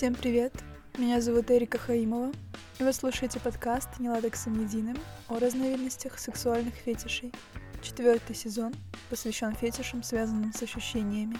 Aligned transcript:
Всем 0.00 0.14
привет! 0.14 0.54
Меня 0.96 1.20
зовут 1.20 1.50
Эрика 1.50 1.76
Хаимова, 1.76 2.32
и 2.78 2.82
вы 2.82 2.92
слушаете 2.94 3.38
подкаст 3.38 3.88
«Неладоксом 3.98 4.58
единым» 4.62 4.96
о 5.28 5.38
разновидностях 5.38 6.18
сексуальных 6.18 6.74
фетишей. 6.74 7.32
Четвертый 7.82 8.34
сезон 8.34 8.72
посвящен 9.10 9.54
фетишам, 9.54 10.02
связанным 10.02 10.54
с 10.54 10.62
ощущениями. 10.62 11.36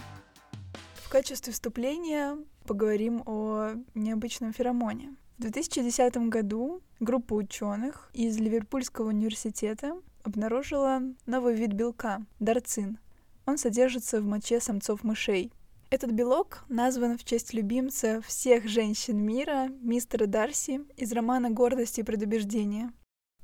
В 0.93 1.09
качестве 1.09 1.53
вступления 1.53 2.37
поговорим 2.67 3.23
о 3.25 3.71
необычном 3.95 4.53
феромоне. 4.53 5.15
В 5.39 5.41
2010 5.41 6.29
году 6.29 6.83
группа 6.99 7.33
ученых 7.33 8.11
из 8.13 8.37
Ливерпульского 8.37 9.07
университета 9.07 9.99
обнаружила 10.23 11.01
новый 11.25 11.55
вид 11.55 11.73
белка– 11.73 12.21
дарцин. 12.39 12.99
Он 13.45 13.57
содержится 13.57 14.21
в 14.21 14.25
моче 14.25 14.59
самцов 14.59 15.03
мышей– 15.03 15.51
этот 15.91 16.11
белок 16.11 16.63
назван 16.69 17.17
в 17.17 17.25
честь 17.25 17.53
любимца 17.53 18.21
всех 18.25 18.65
женщин 18.65 19.17
мира, 19.17 19.67
мистера 19.81 20.25
Дарси, 20.25 20.85
из 20.95 21.11
романа 21.11 21.49
«Гордость 21.49 21.99
и 21.99 22.03
предубеждение». 22.03 22.93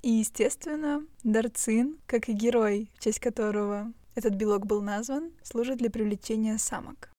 И, 0.01 0.11
естественно, 0.11 1.05
Дарцин, 1.25 1.97
как 2.05 2.29
и 2.29 2.31
герой, 2.31 2.89
в 2.95 3.03
честь 3.03 3.19
которого 3.19 3.91
этот 4.15 4.35
белок 4.35 4.65
был 4.65 4.81
назван, 4.81 5.33
служит 5.43 5.79
для 5.79 5.89
привлечения 5.89 6.57
самок. 6.57 7.11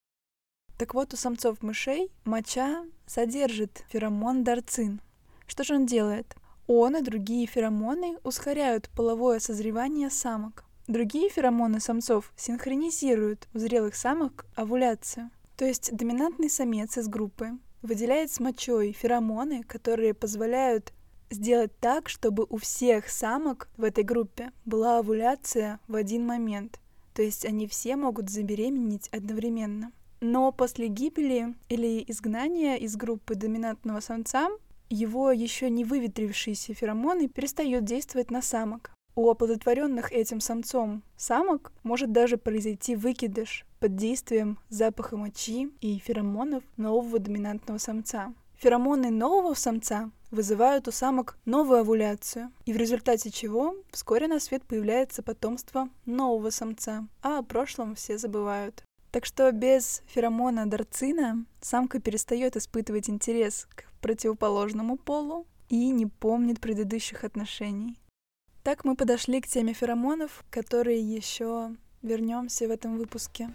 Так 0.79 0.95
вот, 0.95 1.13
у 1.13 1.19
самцов 1.19 1.63
мышей 1.63 2.11
моча 2.25 2.87
содержит 3.05 3.85
феромон 3.91 4.45
дарцин. 4.45 5.03
Что 5.47 5.63
же 5.63 5.75
он 5.75 5.85
делает? 5.85 6.37
Он 6.69 6.97
и 6.97 7.01
другие 7.01 7.47
феромоны 7.47 8.19
ускоряют 8.25 8.91
половое 8.95 9.41
созревание 9.41 10.11
самок. 10.11 10.65
Другие 10.87 11.31
феромоны 11.31 11.81
самцов 11.81 12.31
синхронизируют 12.37 13.49
у 13.55 13.59
зрелых 13.59 13.95
самок 13.95 14.45
овуляцию. 14.55 15.31
То 15.57 15.65
есть 15.65 15.97
доминантный 15.97 16.51
самец 16.51 16.99
из 16.99 17.09
группы 17.09 17.53
выделяет 17.81 18.31
с 18.31 18.39
мочой 18.39 18.93
феромоны, 18.93 19.63
которые 19.63 20.13
позволяют 20.13 20.93
сделать 21.31 21.73
так, 21.81 22.11
чтобы 22.11 22.47
у 22.49 22.59
всех 22.59 23.09
самок 23.09 23.71
в 23.79 23.85
этой 23.85 24.05
группе 24.05 24.53
была 24.67 24.99
овуляция 24.99 25.81
в 25.89 25.95
один 25.95 26.27
момент. 26.27 26.81
То 27.15 27.23
есть 27.23 27.47
они 27.47 27.67
все 27.67 27.97
могут 27.97 28.29
забеременеть 28.29 29.09
одновременно. 29.09 29.91
Но 30.21 30.53
после 30.53 30.89
гибели 30.89 31.55
или 31.71 32.05
изгнания 32.09 32.77
из 32.77 32.95
группы 32.97 33.37
доминантного 33.37 34.01
самца 34.01 34.51
его 34.91 35.31
еще 35.31 35.71
не 35.71 35.85
выветрившиеся 35.85 36.75
феромоны 36.75 37.29
перестают 37.29 37.85
действовать 37.85 38.31
на 38.31 38.43
самок. 38.43 38.91
У 39.15 39.29
оплодотворенных 39.29 40.13
этим 40.13 40.41
самцом 40.41 41.03
самок 41.17 41.73
может 41.83 42.13
даже 42.13 42.37
произойти 42.37 42.95
выкидыш 42.95 43.67
под 43.81 43.97
действием 43.97 44.59
запаха 44.69 45.17
мочи 45.17 45.73
и 45.81 45.99
феромонов 45.99 46.63
нового 46.77 47.19
доминантного 47.19 47.79
самца. 47.79 48.33
Феромоны 48.59 49.11
нового 49.11 49.55
самца 49.55 50.11
вызывают 50.31 50.89
у 50.89 50.93
самок 50.93 51.37
новую 51.45 51.81
овуляцию, 51.81 52.53
и 52.65 52.73
в 52.73 52.77
результате 52.77 53.31
чего 53.31 53.75
вскоре 53.91 54.29
на 54.29 54.41
свет 54.41 54.63
появляется 54.65 55.23
потомство 55.23 55.89
нового 56.07 56.51
самца, 56.51 57.07
а 57.23 57.39
о 57.39 57.43
прошлом 57.43 57.95
все 57.95 58.19
забывают. 58.19 58.85
Так 59.11 59.25
что 59.25 59.51
без 59.53 60.03
феромона 60.07 60.69
дарцина 60.69 61.45
самка 61.61 61.99
перестает 61.99 62.57
испытывать 62.57 63.09
интерес 63.09 63.67
к 63.75 63.88
противоположному 64.01 64.97
полу 64.97 65.47
и 65.69 65.91
не 65.91 66.07
помнит 66.07 66.61
предыдущих 66.61 67.25
отношений. 67.25 67.99
Так 68.63 68.85
мы 68.85 68.97
подошли 68.97 69.41
к 69.41 69.47
теме 69.47 69.73
феромонов, 69.73 70.45
которые 70.51 71.01
еще 71.01 71.71
вернемся 72.03 72.69
в 72.69 72.71
этом 72.71 72.99
выпуске. 72.99 73.51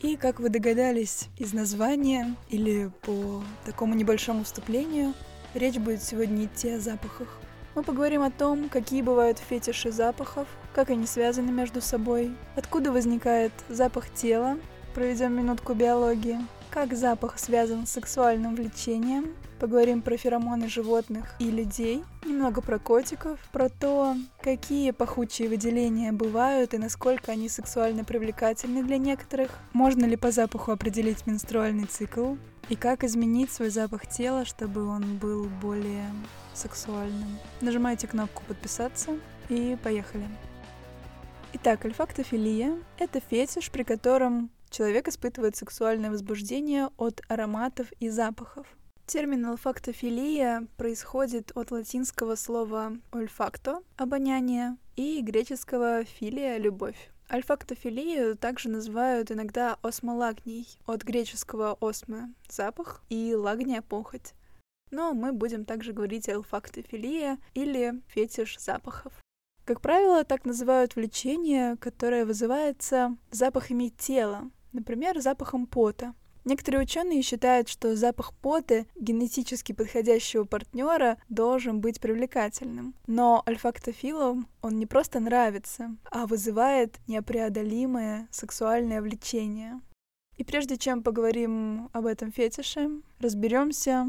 И, 0.00 0.16
как 0.16 0.40
вы 0.40 0.48
догадались 0.48 1.28
из 1.38 1.52
названия 1.52 2.36
или 2.50 2.90
по 3.02 3.42
такому 3.64 3.94
небольшому 3.94 4.44
вступлению, 4.44 5.14
речь 5.54 5.78
будет 5.78 6.02
сегодня 6.02 6.44
идти 6.44 6.70
о 6.70 6.80
запахах. 6.80 7.38
Мы 7.74 7.82
поговорим 7.82 8.22
о 8.22 8.30
том, 8.30 8.68
какие 8.68 9.02
бывают 9.02 9.38
фетиши 9.38 9.90
запахов, 9.90 10.46
как 10.74 10.90
они 10.90 11.06
связаны 11.06 11.50
между 11.50 11.80
собой, 11.80 12.36
откуда 12.54 12.92
возникает 12.92 13.52
запах 13.68 14.12
тела, 14.14 14.58
проведем 14.94 15.32
минутку 15.32 15.74
биологии, 15.74 16.38
как 16.70 16.94
запах 16.94 17.38
связан 17.38 17.86
с 17.86 17.90
сексуальным 17.90 18.54
влечением, 18.54 19.34
поговорим 19.58 20.02
про 20.02 20.16
феромоны 20.16 20.68
животных 20.68 21.34
и 21.38 21.50
людей, 21.50 22.02
немного 22.24 22.60
про 22.60 22.78
котиков, 22.78 23.38
про 23.52 23.68
то, 23.68 24.16
какие 24.40 24.90
пахучие 24.90 25.48
выделения 25.48 26.12
бывают 26.12 26.74
и 26.74 26.78
насколько 26.78 27.32
они 27.32 27.48
сексуально 27.48 28.04
привлекательны 28.04 28.82
для 28.82 28.98
некоторых, 28.98 29.50
можно 29.72 30.04
ли 30.04 30.16
по 30.16 30.30
запаху 30.30 30.72
определить 30.72 31.26
менструальный 31.26 31.86
цикл, 31.86 32.34
и 32.68 32.76
как 32.76 33.04
изменить 33.04 33.52
свой 33.52 33.70
запах 33.70 34.06
тела, 34.06 34.44
чтобы 34.44 34.86
он 34.86 35.18
был 35.18 35.44
более 35.60 36.10
сексуальным. 36.54 37.38
Нажимайте 37.60 38.06
кнопку 38.06 38.42
«Подписаться» 38.48 39.18
и 39.48 39.76
поехали. 39.82 40.24
Итак, 41.52 41.84
альфактофилия— 41.84 42.78
это 42.98 43.20
фетиш, 43.20 43.70
при 43.70 43.82
котором 43.82 44.50
человек 44.70 45.08
испытывает 45.08 45.56
сексуальное 45.56 46.10
возбуждение 46.10 46.90
от 46.96 47.20
ароматов 47.28 47.92
и 48.00 48.08
запахов. 48.08 48.66
Термин 49.06 49.44
олфактофилия 49.44 50.66
происходит 50.78 51.52
от 51.54 51.70
латинского 51.70 52.36
слова 52.36 52.96
«ольфакто»— 53.12 53.82
обоняние 53.98 54.78
и 54.96 55.20
греческого 55.20 56.04
«филия»— 56.04 56.56
любовь. 56.58 57.10
Альфактофилию 57.30 58.34
также 58.34 58.70
называют 58.70 59.30
иногда 59.30 59.76
осмолагнией, 59.82 60.66
от 60.86 61.02
греческого 61.04 61.76
«осме»— 61.82 62.32
запах 62.48 63.02
и 63.10 63.34
лагния— 63.34 63.82
похоть. 63.88 64.32
Но 64.90 65.12
мы 65.12 65.34
будем 65.34 65.66
также 65.66 65.92
говорить 65.92 66.28
альфактофилия 66.30 67.36
или 67.52 68.00
фетиш 68.08 68.58
запахов. 68.58 69.12
Как 69.66 69.82
правило, 69.82 70.24
так 70.24 70.46
называют 70.46 70.96
влечение, 70.96 71.76
которое 71.76 72.24
вызывается 72.24 73.18
запахами 73.30 73.88
тела, 73.88 74.50
например, 74.72 75.20
запахом 75.20 75.66
пота. 75.66 76.14
Некоторые 76.44 76.82
ученые 76.82 77.22
считают, 77.22 77.68
что 77.68 77.96
запах 77.96 78.34
пота 78.34 78.84
генетически 78.96 79.72
подходящего 79.72 80.44
партнера 80.44 81.16
должен 81.30 81.80
быть 81.80 82.00
привлекательным. 82.00 82.94
Но 83.06 83.42
альфактофилам 83.46 84.46
он 84.60 84.78
не 84.78 84.84
просто 84.84 85.20
нравится, 85.20 85.96
а 86.10 86.26
вызывает 86.26 86.98
непреодолимое 87.06 88.28
сексуальное 88.30 89.00
влечение. 89.00 89.80
И 90.36 90.44
прежде 90.44 90.76
чем 90.76 91.02
поговорим 91.02 91.88
об 91.92 92.04
этом 92.04 92.30
фетише, 92.30 92.90
разберемся, 93.20 94.06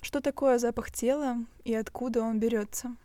что 0.00 0.20
такое 0.20 0.58
запах 0.58 0.90
тела 0.90 1.36
и 1.64 1.74
откуда 1.74 2.22
он 2.22 2.40
берется. 2.40 2.96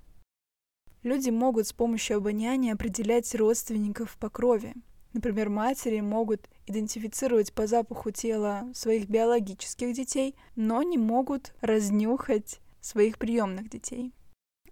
Люди 1.03 1.29
могут 1.29 1.67
с 1.67 1.73
помощью 1.73 2.17
обоняния 2.17 2.73
определять 2.73 3.35
родственников 3.35 4.17
по 4.17 4.29
крови. 4.29 4.73
Например, 5.11 5.49
матери 5.49 5.99
могут 5.99 6.49
идентифицировать 6.67 7.53
по 7.53 7.67
запаху 7.67 8.11
тела 8.11 8.69
своих 8.73 9.09
биологических 9.09 9.93
детей, 9.93 10.35
но 10.55 10.83
не 10.83 10.97
могут 10.97 11.53
разнюхать 11.61 12.59
своих 12.81 13.17
приемных 13.17 13.69
детей. 13.69 14.13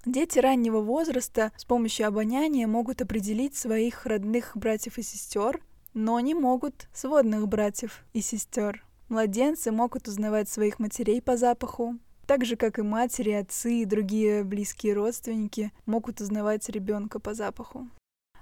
Дети 0.05 0.39
раннего 0.39 0.79
возраста 0.79 1.51
с 1.57 1.65
помощью 1.65 2.07
обоняния 2.07 2.67
могут 2.67 3.01
определить 3.01 3.55
своих 3.55 4.05
родных 4.05 4.51
братьев 4.55 4.97
и 4.97 5.03
сестер, 5.03 5.61
но 5.93 6.19
не 6.19 6.33
могут 6.33 6.87
сводных 6.93 7.47
братьев 7.47 8.03
и 8.13 8.21
сестер. 8.21 8.83
Младенцы 9.09 9.71
могут 9.71 10.07
узнавать 10.07 10.49
своих 10.49 10.79
матерей 10.79 11.21
по 11.21 11.37
запаху, 11.37 11.99
так 12.25 12.45
же, 12.45 12.55
как 12.55 12.79
и 12.79 12.81
матери, 12.81 13.31
отцы 13.31 13.81
и 13.81 13.85
другие 13.85 14.43
близкие 14.45 14.93
родственники 14.93 15.73
могут 15.85 16.21
узнавать 16.21 16.69
ребенка 16.69 17.19
по 17.19 17.33
запаху. 17.33 17.89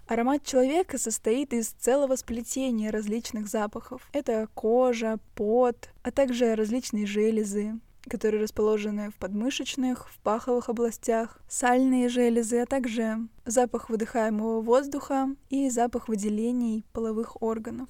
Аромат 0.09 0.43
человека 0.43 0.97
состоит 0.97 1.53
из 1.53 1.67
целого 1.67 2.15
сплетения 2.15 2.89
различных 2.89 3.47
запахов. 3.47 4.09
Это 4.11 4.47
кожа, 4.55 5.19
пот, 5.35 5.91
а 6.01 6.09
также 6.09 6.55
различные 6.55 7.05
железы, 7.05 7.79
которые 8.09 8.41
расположены 8.41 9.11
в 9.11 9.15
подмышечных, 9.17 10.09
в 10.09 10.19
паховых 10.21 10.67
областях, 10.67 11.39
сальные 11.47 12.09
железы, 12.09 12.61
а 12.61 12.65
также 12.65 13.19
запах 13.45 13.91
выдыхаемого 13.91 14.61
воздуха 14.61 15.27
и 15.51 15.69
запах 15.69 16.07
выделений 16.07 16.85
половых 16.91 17.39
органов. 17.43 17.89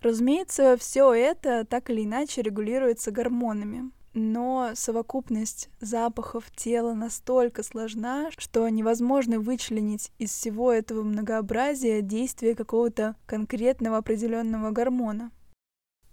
Разумеется, 0.00 0.76
все 0.76 1.12
это 1.12 1.64
так 1.64 1.90
или 1.90 2.04
иначе 2.04 2.40
регулируется 2.40 3.10
гормонами 3.10 3.90
но 4.18 4.70
совокупность 4.74 5.70
запахов 5.80 6.50
тела 6.50 6.94
настолько 6.94 7.62
сложна, 7.62 8.30
что 8.36 8.68
невозможно 8.68 9.40
вычленить 9.40 10.12
из 10.18 10.30
всего 10.30 10.72
этого 10.72 11.02
многообразия 11.02 12.02
действие 12.02 12.54
какого-то 12.54 13.16
конкретного 13.26 13.98
определенного 13.98 14.70
гормона. 14.70 15.30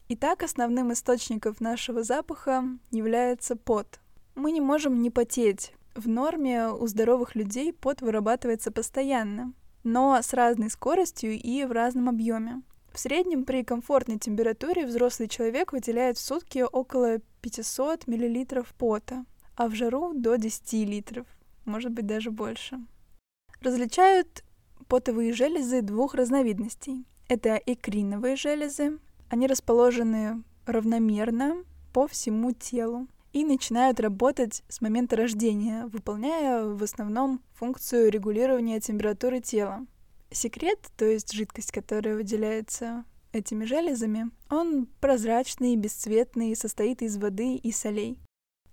Итак, 0.10 0.44
основным 0.44 0.94
источником 0.94 1.56
нашего 1.60 2.04
запаха 2.04 2.64
является 2.92 3.56
пот. 3.56 4.00
Мы 4.36 4.52
не 4.52 4.62
можем 4.62 5.02
не 5.02 5.10
потеть. 5.10 5.74
В 5.96 6.08
норме 6.08 6.70
у 6.70 6.86
здоровых 6.88 7.36
людей 7.36 7.74
пот 7.74 8.02
вырабатывается 8.02 8.72
постоянно. 8.72 9.54
но 9.86 10.20
с 10.20 10.34
разной 10.34 10.70
скоростью 10.70 11.40
и 11.40 11.64
в 11.64 11.72
разном 11.72 12.10
объеме. 12.10 12.64
В 12.96 13.00
среднем 13.00 13.44
при 13.44 13.62
комфортной 13.66 14.18
температуре 14.18 14.86
взрослый 14.86 15.28
человек 15.28 15.74
выделяет 15.74 16.18
в 16.18 16.22
сутки 16.22 16.60
около 16.60 17.18
500 17.42 18.08
мл 18.08 18.64
пота, 18.78 19.26
а 19.58 19.68
в 19.68 19.76
жару 19.76 20.14
до 20.14 20.38
10 20.38 20.72
литров, 20.88 21.28
может 21.66 21.92
быть 21.92 22.06
даже 22.06 22.32
больше. 22.32 22.80
Различают 23.60 24.46
потовые 24.88 25.34
железы 25.34 25.82
двух 25.82 26.16
разновидностей. 26.16 27.06
Это 27.28 27.58
экриновые 27.66 28.38
железы. 28.38 28.98
Они 29.28 29.46
расположены 29.46 30.46
равномерно 30.66 31.66
по 31.92 32.08
всему 32.08 32.54
телу 32.54 33.10
и 33.34 33.44
начинают 33.44 34.00
работать 34.00 34.64
с 34.70 34.80
момента 34.80 35.18
рождения, 35.18 35.86
выполняя 35.88 36.64
в 36.64 36.82
основном 36.82 37.42
функцию 37.56 38.10
регулирования 38.10 38.80
температуры 38.80 39.42
тела. 39.42 39.86
Секрет, 40.32 40.80
то 40.98 41.06
есть 41.06 41.32
жидкость, 41.32 41.72
которая 41.72 42.16
выделяется 42.16 43.06
этими 43.32 43.66
железами, 43.66 44.32
он 44.50 44.88
прозрачный, 45.00 45.76
бесцветный, 45.76 46.56
состоит 46.56 47.02
из 47.02 47.18
воды 47.18 47.56
и 47.56 47.72
солей. 47.72 48.20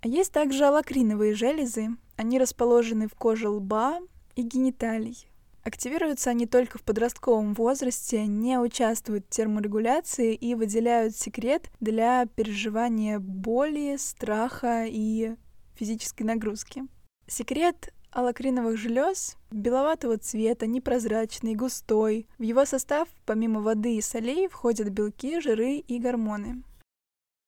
А 0.01 0.09
есть 0.09 0.33
также 0.33 0.65
алакриновые 0.65 1.35
железы. 1.35 1.91
Они 2.17 2.39
расположены 2.39 3.09
в 3.09 3.15
коже 3.15 3.49
лба 3.49 4.01
и 4.35 4.43
гениталий. 4.43 5.27
Активируются 5.65 6.31
они 6.31 6.47
только 6.47 6.79
в 6.79 6.83
подростковом 6.83 7.55
возрасте, 7.55 8.27
не 8.27 8.59
участвуют 8.59 9.27
в 9.27 9.31
терморегуляции 9.31 10.35
и 10.35 10.57
выделяют 10.57 11.17
секрет 11.17 11.71
для 11.79 12.27
переживания 12.27 13.21
боли, 13.21 13.97
страха 13.97 14.87
и 14.89 15.37
физической 15.77 16.25
нагрузки. 16.25 16.83
Секрет 17.29 17.95
аллокриновых 18.13 18.77
желез 18.77 19.37
беловатого 19.51 20.19
цвета, 20.19 20.67
непрозрачный, 20.67 21.55
густой. 21.55 22.27
В 22.39 22.43
его 22.43 22.65
состав, 22.65 23.09
помимо 23.27 23.61
воды 23.61 23.97
и 23.97 24.01
солей, 24.01 24.49
входят 24.49 24.91
белки, 24.91 25.41
жиры 25.41 25.77
и 25.77 25.99
гормоны. 25.99 26.63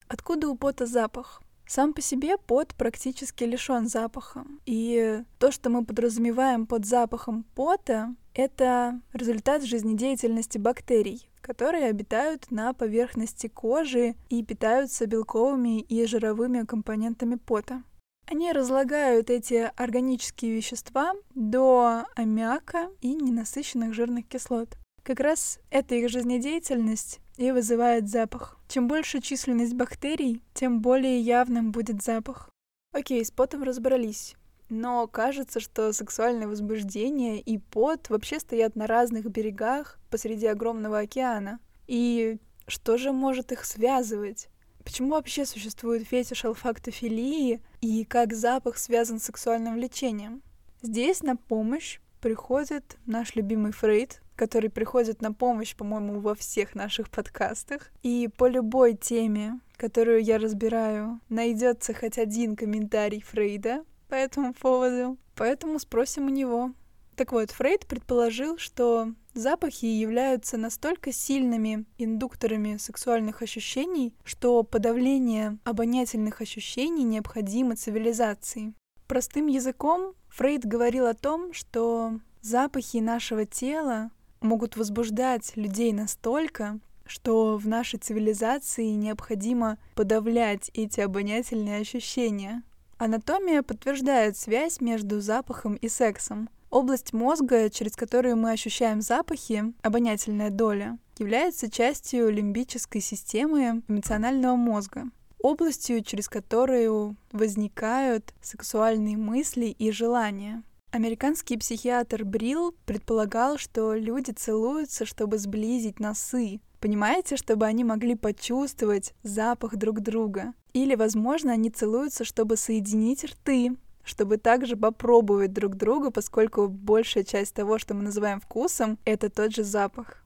Откуда 0.09 0.49
у 0.49 0.57
пота 0.57 0.87
запах? 0.87 1.43
Сам 1.67 1.95
по 1.95 2.03
себе 2.03 2.37
пот 2.37 2.75
практически 2.75 3.45
лишен 3.45 3.89
запаха. 3.89 4.45
И 4.67 5.23
то, 5.39 5.51
что 5.51 5.71
мы 5.71 5.85
подразумеваем 5.85 6.67
под 6.67 6.85
запахом 6.85 7.45
пота, 7.55 8.15
это 8.35 9.01
результат 9.13 9.63
жизнедеятельности 9.63 10.59
бактерий, 10.59 11.31
которые 11.41 11.87
обитают 11.87 12.51
на 12.51 12.75
поверхности 12.75 13.47
кожи 13.47 14.15
и 14.29 14.45
питаются 14.45 15.07
белковыми 15.07 15.81
и 15.81 16.05
жировыми 16.07 16.67
компонентами 16.67 17.37
пота. 17.37 17.83
Они 18.27 18.53
разлагают 18.53 19.31
эти 19.31 19.71
органические 19.77 20.53
вещества 20.57 21.13
до 21.35 22.05
аммиака 22.17 22.91
и 23.01 23.15
ненасыщенных 23.15 23.93
жирных 23.93 24.27
кислот. 24.27 24.77
Как 25.03 25.21
раз 25.21 25.61
эта 25.71 25.95
их 25.95 26.09
жизнедеятельность 26.09 27.21
и 27.37 27.53
вызывает 27.53 28.09
запах. 28.09 28.59
Чем 28.69 28.89
больше 28.89 29.21
численность 29.21 29.75
бактерий, 29.75 30.43
тем 30.55 30.81
более 30.81 31.21
явным 31.21 31.73
будет 31.73 32.03
запах. 32.03 32.49
Окей, 32.93 33.23
с 33.25 33.31
потом 33.31 33.63
разобрались. 33.63 34.35
Но 34.71 35.07
кажется, 35.07 35.61
что 35.61 35.93
сексуальное 35.93 36.49
возбуждение 36.49 37.41
и 37.41 37.59
пот 37.59 38.09
вообще 38.09 38.41
стоят 38.41 38.77
на 38.77 38.87
разных 38.87 39.27
берегах 39.27 39.99
посреди 40.11 40.47
огромного 40.47 41.01
океана. 41.01 41.61
И 41.87 42.39
что 42.67 42.97
же 42.97 43.13
может 43.13 43.53
их 43.53 43.65
связывать? 43.67 44.49
Почему 44.85 45.11
вообще 45.11 45.47
существует 45.47 46.07
фетиш 46.07 46.45
алфактофилии 46.45 47.63
и 47.81 48.05
как 48.05 48.35
запах 48.35 48.77
связан 48.77 49.19
с 49.19 49.25
сексуальным 49.25 49.75
влечением? 49.75 50.43
Здесь 50.83 51.23
на 51.23 51.37
помощь 51.37 51.99
приходит 52.21 52.99
наш 53.07 53.35
любимый 53.35 53.73
Фрейд, 53.73 54.21
который 54.37 54.71
приходит 54.71 55.23
на 55.23 55.33
помощь, 55.33 55.75
по-моему, 55.75 56.21
во 56.21 56.35
всех 56.35 56.75
наших 56.75 57.11
подкастах. 57.11 57.91
И 58.03 58.29
по 58.37 58.47
любой 58.47 58.95
теме, 58.95 59.61
которую 59.77 60.23
я 60.23 60.39
разбираю, 60.39 61.21
найдется 61.29 61.95
хоть 61.95 62.19
один 62.19 62.57
комментарий 62.57 63.23
Фрейда 63.23 63.85
по 64.09 64.15
этому 64.15 64.53
поводу. 64.53 65.17
Поэтому 65.35 65.79
спросим 65.79 66.27
у 66.27 66.31
него. 66.31 66.73
Так 67.17 67.31
вот, 67.31 67.53
Фрейд 67.53 67.87
предположил, 67.87 68.59
что 68.59 69.13
запахи 69.35 69.85
являются 69.87 70.57
настолько 70.57 71.13
сильными 71.13 71.85
индукторами 71.97 72.77
сексуальных 72.77 73.43
ощущений, 73.43 74.15
что 74.25 74.65
подавление 74.65 75.59
обонятельных 75.65 76.41
ощущений 76.41 77.05
необходимо 77.05 77.77
цивилизации. 77.77 78.75
Простым 79.07 79.47
языком 79.47 80.15
Фрейд 80.31 80.65
говорил 80.65 81.07
о 81.07 81.15
том, 81.15 81.53
что 81.53 82.19
запахи 82.41 82.97
нашего 82.97 83.45
тела 83.45 84.11
могут 84.41 84.77
возбуждать 84.77 85.57
людей 85.57 85.93
настолько, 85.93 86.81
что 87.07 87.57
в 87.57 87.69
нашей 87.69 87.99
цивилизации 87.99 88.89
необходимо 88.89 89.79
подавлять 89.95 90.71
эти 90.75 91.01
обонятельные 91.01 91.81
ощущения. 91.81 92.63
Анатомия 92.99 93.63
подтверждает 93.63 94.37
связь 94.37 94.81
между 94.81 95.21
запахом 95.21 95.75
и 95.75 95.89
сексом. 95.89 96.49
Область 96.75 97.13
мозга, 97.13 97.71
через 97.71 97.95
которую 97.95 98.37
мы 98.37 98.51
ощущаем 98.51 99.01
запахи, 99.01 99.73
обонятельная 99.83 100.51
доля, 100.51 100.99
является 101.19 101.71
частью 101.71 102.31
лимбической 102.31 103.01
системы 103.01 103.85
эмоционального 103.87 104.57
мозга, 104.57 105.05
областью, 105.39 106.03
через 106.03 106.29
которую 106.29 107.15
возникают 107.31 108.35
сексуальные 108.43 109.17
мысли 109.17 109.67
и 109.67 109.93
желания. 109.93 110.65
Американский 110.91 111.57
психиатр 111.59 112.25
Брилл 112.25 112.75
предполагал, 112.87 113.57
что 113.57 113.95
люди 113.95 114.33
целуются, 114.33 115.05
чтобы 115.05 115.39
сблизить 115.39 116.01
носы. 116.01 116.59
Понимаете, 116.81 117.37
чтобы 117.37 117.67
они 117.67 117.85
могли 117.85 118.17
почувствовать 118.17 119.15
запах 119.23 119.77
друг 119.77 120.01
друга. 120.01 120.55
Или, 120.73 120.97
возможно, 120.97 121.53
они 121.53 121.71
целуются, 121.71 122.25
чтобы 122.25 122.57
соединить 122.57 123.23
рты, 123.23 123.77
чтобы 124.05 124.37
также 124.37 124.77
попробовать 124.77 125.53
друг 125.53 125.77
друга, 125.77 126.11
поскольку 126.11 126.69
большая 126.69 127.25
часть 127.25 127.55
того, 127.55 127.79
что 127.79 127.95
мы 127.95 128.03
называем 128.03 128.41
вкусом, 128.41 128.99
это 129.05 129.31
тот 129.31 129.55
же 129.55 129.65
запах. 129.65 130.25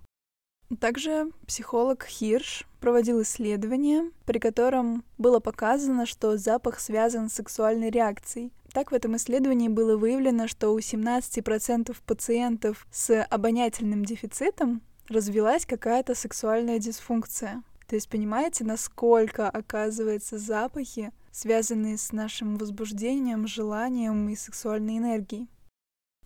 Также 0.81 1.31
психолог 1.47 2.05
Хирш 2.05 2.67
проводил 2.81 3.23
исследование, 3.23 4.11
при 4.27 4.39
котором 4.39 5.03
было 5.17 5.41
показано, 5.41 6.05
что 6.05 6.37
запах 6.37 6.79
связан 6.79 7.31
с 7.31 7.35
сексуальной 7.35 7.89
реакцией. 7.89 8.53
Так, 8.75 8.91
в 8.91 8.95
этом 8.95 9.17
исследовании 9.17 9.69
было 9.69 9.97
выявлено, 9.97 10.47
что 10.47 10.71
у 10.71 10.79
17% 10.79 11.97
пациентов 12.05 12.87
с 12.93 13.23
обонятельным 13.25 14.05
дефицитом 14.05 14.83
развилась 15.09 15.65
какая-то 15.65 16.15
сексуальная 16.15 16.79
дисфункция. 16.79 17.63
То 17.89 17.95
есть 17.95 18.11
понимаете, 18.11 18.65
насколько, 18.65 19.49
оказывается, 19.49 20.39
запахи, 20.39 21.11
связанные 21.33 21.97
с 21.97 22.13
нашим 22.13 22.57
возбуждением, 22.57 23.47
желанием 23.47 24.29
и 24.29 24.37
сексуальной 24.37 24.99
энергией. 24.99 25.49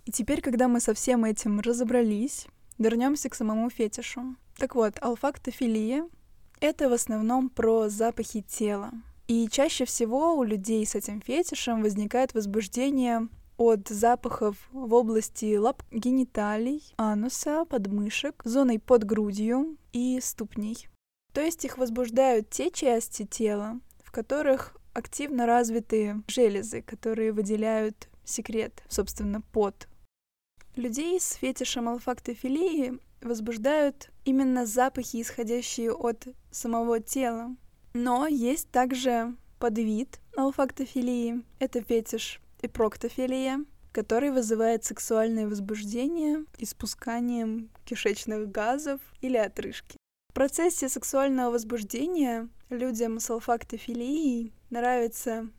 И 0.04 0.10
теперь, 0.10 0.40
когда 0.42 0.66
мы 0.66 0.80
со 0.80 0.92
всем 0.92 1.24
этим 1.24 1.60
разобрались, 1.60 2.48
вернемся 2.78 3.28
к 3.28 3.36
самому 3.36 3.70
фетишу. 3.70 4.34
Так 4.56 4.74
вот, 4.74 4.98
алфактофилия— 5.00 6.08
это 6.60 6.88
в 6.88 6.92
основном 6.92 7.48
про 7.48 7.88
запахи 7.88 8.42
тела. 8.42 8.90
И 9.28 9.48
чаще 9.48 9.84
всего 9.84 10.36
у 10.36 10.42
людей 10.42 10.84
с 10.84 10.96
этим 10.96 11.20
фетишем 11.20 11.82
возникает 11.82 12.34
возбуждение 12.34 13.28
от 13.56 13.86
запахов 13.86 14.56
в 14.72 14.92
области 14.94 15.56
лап 15.56 15.84
гениталий, 15.92 16.82
ануса, 16.96 17.64
подмышек, 17.66 18.42
зоной 18.44 18.80
под 18.80 19.04
грудью 19.04 19.76
и 19.92 20.18
ступней. 20.20 20.88
То 21.32 21.40
есть 21.40 21.64
их 21.64 21.78
возбуждают 21.78 22.50
те 22.50 22.70
части 22.70 23.24
тела, 23.24 23.80
в 24.04 24.10
которых 24.10 24.76
активно 24.92 25.46
развиты 25.46 26.22
железы, 26.28 26.82
которые 26.82 27.32
выделяют 27.32 28.08
секрет, 28.24 28.82
собственно, 28.88 29.40
пот. 29.40 29.88
Людей 30.76 31.20
с 31.20 31.34
фетишем 31.34 31.88
алфактофилии 31.88 32.98
возбуждают 33.20 34.10
именно 34.24 34.66
запахи, 34.66 35.20
исходящие 35.22 35.92
от 35.92 36.28
самого 36.50 37.00
тела, 37.00 37.56
но 37.94 38.26
есть 38.26 38.70
также 38.70 39.34
подвид 39.58 40.18
алфактофилии. 40.36 41.42
Это 41.58 41.82
фетиш 41.82 42.40
эпроктофилия, 42.62 43.64
который 43.92 44.30
вызывает 44.30 44.84
сексуальное 44.84 45.46
возбуждение 45.46 46.44
испусканием 46.58 47.70
кишечных 47.84 48.50
газов 48.50 49.00
или 49.20 49.36
отрыжки. 49.36 50.01
В 50.32 50.34
процессе 50.34 50.88
сексуального 50.88 51.50
возбуждения 51.50 52.48
людям 52.70 53.20
с 53.20 53.28
алфактофилией 53.28 54.54
нравится 54.70 55.50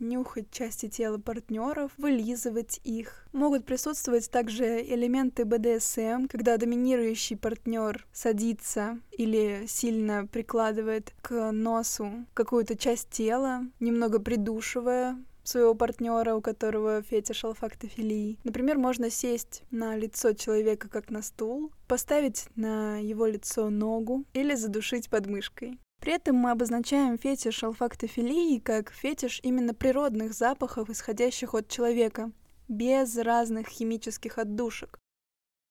нюхать 0.00 0.50
части 0.50 0.86
тела 0.86 1.16
партнеров, 1.16 1.92
вылизывать 1.96 2.78
их. 2.84 3.26
Могут 3.32 3.64
присутствовать 3.64 4.30
также 4.30 4.82
элементы 4.82 5.46
БДСМ, 5.46 6.26
когда 6.28 6.58
доминирующий 6.58 7.38
партнер 7.38 8.06
садится 8.12 9.00
или 9.12 9.64
сильно 9.66 10.26
прикладывает 10.26 11.14
к 11.22 11.50
носу 11.50 12.26
какую-то 12.34 12.76
часть 12.76 13.08
тела, 13.08 13.62
немного 13.80 14.20
придушивая 14.20 15.16
своего 15.48 15.74
партнера, 15.74 16.34
у 16.34 16.40
которого 16.40 17.02
фетиш 17.02 17.44
алфактофилии. 17.44 18.38
Например, 18.44 18.76
можно 18.78 19.10
сесть 19.10 19.62
на 19.70 19.96
лицо 19.96 20.34
человека 20.34 20.88
как 20.88 21.10
на 21.10 21.22
стул, 21.22 21.72
поставить 21.86 22.46
на 22.54 22.98
его 22.98 23.26
лицо 23.26 23.70
ногу 23.70 24.24
или 24.34 24.54
задушить 24.54 25.08
подмышкой. 25.08 25.78
При 26.00 26.12
этом 26.12 26.36
мы 26.36 26.50
обозначаем 26.50 27.18
фетиш 27.18 27.64
алфактофилии 27.64 28.58
как 28.58 28.92
фетиш 28.92 29.40
именно 29.42 29.74
природных 29.74 30.32
запахов, 30.32 30.90
исходящих 30.90 31.54
от 31.54 31.68
человека, 31.68 32.30
без 32.68 33.16
разных 33.16 33.68
химических 33.68 34.38
отдушек. 34.38 34.98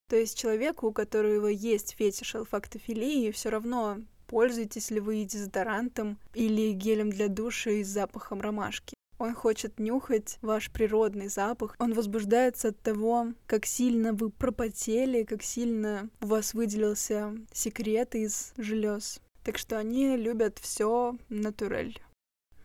То 0.09 0.15
есть 0.15 0.37
человеку, 0.37 0.87
у 0.87 0.91
которого 0.91 1.47
есть 1.47 1.95
фетиш 1.97 2.35
алфактофилии, 2.35 3.31
все 3.31 3.49
равно 3.49 3.97
пользуетесь 4.25 4.89
ли 4.89 4.99
вы 4.99 5.23
дезодорантом 5.23 6.17
или 6.33 6.71
гелем 6.71 7.09
для 7.09 7.27
душа 7.27 7.71
с 7.71 7.87
запахом 7.87 8.41
ромашки. 8.41 8.96
Он 9.19 9.33
хочет 9.33 9.79
нюхать 9.79 10.37
ваш 10.41 10.71
природный 10.71 11.27
запах. 11.27 11.75
Он 11.79 11.93
возбуждается 11.93 12.69
от 12.69 12.79
того, 12.79 13.33
как 13.47 13.65
сильно 13.65 14.13
вы 14.13 14.29
пропотели, 14.29 15.23
как 15.23 15.41
сильно 15.41 16.09
у 16.21 16.27
вас 16.27 16.53
выделился 16.53 17.33
секрет 17.51 18.15
из 18.15 18.53
желез. 18.57 19.19
Так 19.43 19.57
что 19.57 19.79
они 19.79 20.17
любят 20.17 20.59
все 20.59 21.17
натурель. 21.29 22.01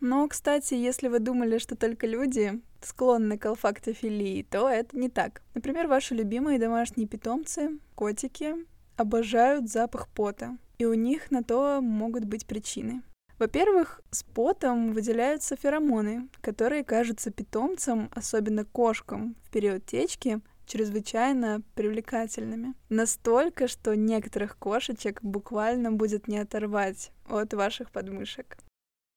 Но, 0.00 0.26
кстати, 0.26 0.74
если 0.74 1.06
вы 1.06 1.20
думали, 1.20 1.58
что 1.58 1.76
только 1.76 2.08
люди 2.08 2.60
склонны 2.82 3.38
к 3.38 3.46
алфактофилии, 3.46 4.42
то 4.42 4.68
это 4.68 4.98
не 4.98 5.08
так. 5.08 5.42
Например, 5.54 5.86
ваши 5.86 6.14
любимые 6.14 6.58
домашние 6.58 7.06
питомцы, 7.06 7.78
котики, 7.94 8.56
обожают 8.96 9.70
запах 9.70 10.08
пота, 10.08 10.58
и 10.78 10.84
у 10.84 10.94
них 10.94 11.30
на 11.30 11.44
то 11.44 11.80
могут 11.80 12.24
быть 12.24 12.46
причины. 12.46 13.02
Во-первых, 13.42 14.00
с 14.12 14.22
потом 14.22 14.92
выделяются 14.92 15.56
феромоны, 15.56 16.28
которые 16.40 16.84
кажутся 16.84 17.32
питомцам, 17.32 18.08
особенно 18.14 18.64
кошкам, 18.64 19.34
в 19.42 19.50
период 19.50 19.84
течки 19.84 20.40
чрезвычайно 20.64 21.60
привлекательными. 21.74 22.74
Настолько, 22.88 23.66
что 23.66 23.96
некоторых 23.96 24.56
кошечек 24.58 25.20
буквально 25.24 25.90
будет 25.90 26.28
не 26.28 26.38
оторвать 26.38 27.10
от 27.28 27.52
ваших 27.52 27.90
подмышек. 27.90 28.58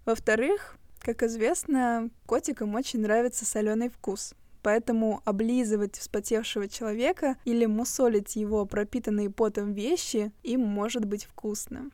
Во-вторых, 0.08 0.76
как 1.02 1.22
известно, 1.22 2.10
котикам 2.26 2.74
очень 2.74 3.02
нравится 3.02 3.46
соленый 3.46 3.90
вкус. 3.90 4.34
Поэтому 4.64 5.22
облизывать 5.26 6.00
вспотевшего 6.00 6.68
человека 6.68 7.38
или 7.46 7.68
мусолить 7.68 8.36
его 8.36 8.66
пропитанные 8.66 9.30
потом 9.30 9.74
вещи 9.74 10.32
им 10.42 10.62
может 10.62 11.06
быть 11.06 11.26
вкусно. 11.26 11.92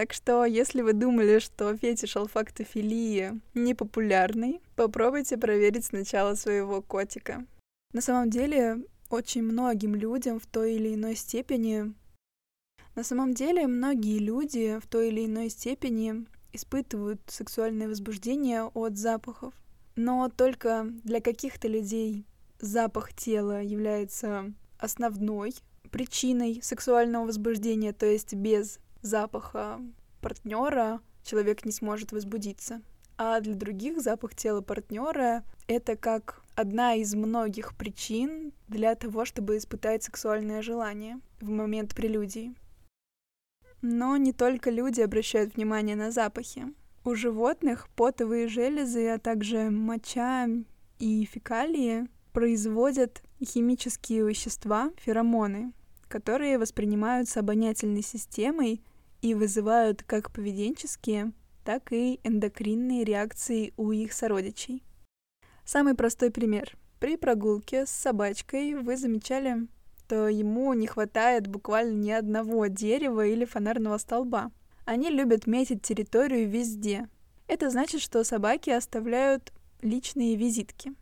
Так 0.00 0.14
что, 0.14 0.46
если 0.46 0.80
вы 0.80 0.94
думали, 0.94 1.40
что 1.40 1.76
фетиш 1.76 2.16
алфактофилии 2.16 3.38
непопулярный, 3.52 4.62
попробуйте 4.74 5.36
проверить 5.36 5.84
сначала 5.84 6.36
своего 6.36 6.80
котика. 6.80 7.44
На 7.92 8.00
самом 8.00 8.30
деле, 8.30 8.78
очень 9.10 9.42
многим 9.42 9.94
людям 9.94 10.40
в 10.40 10.46
той 10.46 10.76
или 10.76 10.94
иной 10.94 11.16
степени 11.16 11.92
на 12.94 13.04
самом 13.04 13.34
деле, 13.34 13.66
многие 13.66 14.16
люди 14.16 14.78
в 14.82 14.86
той 14.86 15.08
или 15.08 15.26
иной 15.26 15.50
степени 15.50 16.24
испытывают 16.54 17.20
сексуальное 17.26 17.86
возбуждение 17.86 18.62
от 18.72 18.96
запахов. 18.96 19.52
Но 19.96 20.30
только 20.34 20.86
для 21.04 21.20
каких-то 21.20 21.68
людей 21.68 22.24
запах 22.58 23.12
тела 23.12 23.62
является 23.62 24.54
основной 24.78 25.52
причиной 25.90 26.60
сексуального 26.62 27.26
возбуждения, 27.26 27.92
то 27.92 28.06
есть 28.06 28.32
без 28.32 28.78
запаха 29.02 29.80
партнера 30.20 31.00
человек 31.22 31.64
не 31.64 31.72
сможет 31.72 32.12
возбудиться. 32.12 32.82
А 33.16 33.40
для 33.40 33.54
других 33.54 34.00
запах 34.00 34.34
тела 34.34 34.62
партнера 34.62 35.44
это 35.66 35.96
как 35.96 36.42
одна 36.54 36.94
из 36.94 37.14
многих 37.14 37.76
причин 37.76 38.52
для 38.68 38.94
того, 38.94 39.24
чтобы 39.24 39.56
испытать 39.56 40.02
сексуальное 40.02 40.62
желание 40.62 41.20
в 41.40 41.50
момент 41.50 41.94
прелюдии. 41.94 42.54
Но 43.82 44.16
не 44.16 44.32
только 44.32 44.70
люди 44.70 45.00
обращают 45.00 45.56
внимание 45.56 45.96
на 45.96 46.10
запахи. 46.10 46.66
У 47.04 47.14
животных 47.14 47.88
потовые 47.96 48.46
железы, 48.48 49.08
а 49.08 49.18
также 49.18 49.70
моча 49.70 50.48
и 50.98 51.24
фекалии 51.24 52.06
производят 52.32 53.22
химические 53.42 54.26
вещества, 54.26 54.92
феромоны, 54.98 55.72
которые 56.08 56.58
воспринимаются 56.58 57.40
обонятельной 57.40 58.02
системой 58.02 58.82
и 59.22 59.34
вызывают 59.34 60.02
как 60.02 60.32
поведенческие, 60.32 61.32
так 61.64 61.92
и 61.92 62.20
эндокринные 62.24 63.04
реакции 63.04 63.72
у 63.76 63.92
их 63.92 64.12
сородичей. 64.12 64.82
Самый 65.64 65.94
простой 65.94 66.30
пример. 66.30 66.76
При 66.98 67.16
прогулке 67.16 67.86
с 67.86 67.90
собачкой 67.90 68.74
вы 68.74 68.96
замечали 68.96 69.68
что 70.10 70.26
ему 70.26 70.74
не 70.74 70.88
хватает 70.88 71.46
буквально 71.46 71.94
ни 71.94 72.10
одного 72.10 72.66
дерева 72.66 73.24
или 73.24 73.44
фонарного 73.44 73.96
столба. 73.96 74.50
Они 74.84 75.08
любят 75.08 75.46
метить 75.46 75.82
территорию 75.82 76.50
везде. 76.50 77.08
Это 77.46 77.70
значит, 77.70 78.00
что 78.00 78.24
собаки 78.24 78.70
оставляют 78.70 79.52
личные 79.82 80.34
визитки. 80.34 80.94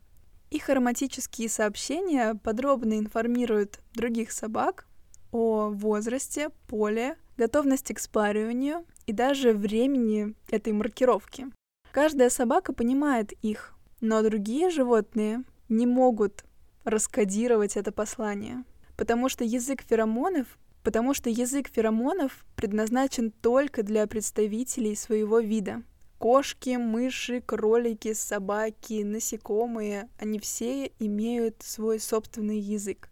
Их 0.50 0.68
ароматические 0.68 1.48
сообщения 1.48 2.34
подробно 2.34 2.98
информируют 2.98 3.80
других 3.94 4.30
собак 4.30 4.86
о 5.32 5.70
возрасте, 5.70 6.50
поле, 6.66 7.16
готовности 7.38 7.94
к 7.94 8.00
спариванию 8.00 8.84
и 9.06 9.12
даже 9.12 9.54
времени 9.54 10.34
этой 10.50 10.74
маркировки. 10.74 11.46
Каждая 11.92 12.28
собака 12.28 12.74
понимает 12.74 13.32
их, 13.40 13.74
но 14.02 14.20
другие 14.22 14.68
животные 14.68 15.44
не 15.70 15.86
могут 15.86 16.44
раскодировать 16.84 17.76
это 17.76 17.92
послание. 17.92 18.64
Потому 18.96 19.28
что 19.28 19.44
язык 19.44 19.82
феромонов 19.82 20.58
потому 20.82 21.12
что 21.12 21.28
язык 21.28 21.68
феромонов 21.68 22.46
предназначен 22.56 23.30
только 23.30 23.82
для 23.82 24.06
представителей 24.06 24.96
своего 24.96 25.38
вида. 25.38 25.82
Кошки, 26.18 26.76
мыши, 26.76 27.42
кролики, 27.42 28.14
собаки, 28.14 29.02
насекомые, 29.02 30.08
они 30.18 30.38
все 30.38 30.90
имеют 30.98 31.62
свой 31.62 32.00
собственный 32.00 32.58
язык. 32.58 33.10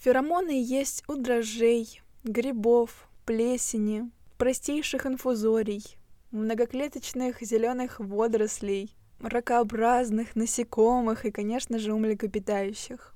Феромоны 0.00 0.62
есть 0.62 1.02
у 1.08 1.14
дрожжей, 1.14 2.02
грибов, 2.24 3.08
плесени, 3.24 4.10
простейших 4.38 5.06
инфузорий, 5.06 5.84
многоклеточных 6.30 7.42
зеленых 7.42 8.00
водорослей, 8.00 8.96
ракообразных 9.20 10.34
насекомых 10.34 11.24
и, 11.24 11.30
конечно 11.30 11.78
же, 11.78 11.92
у 11.92 11.98
млекопитающих. 11.98 13.14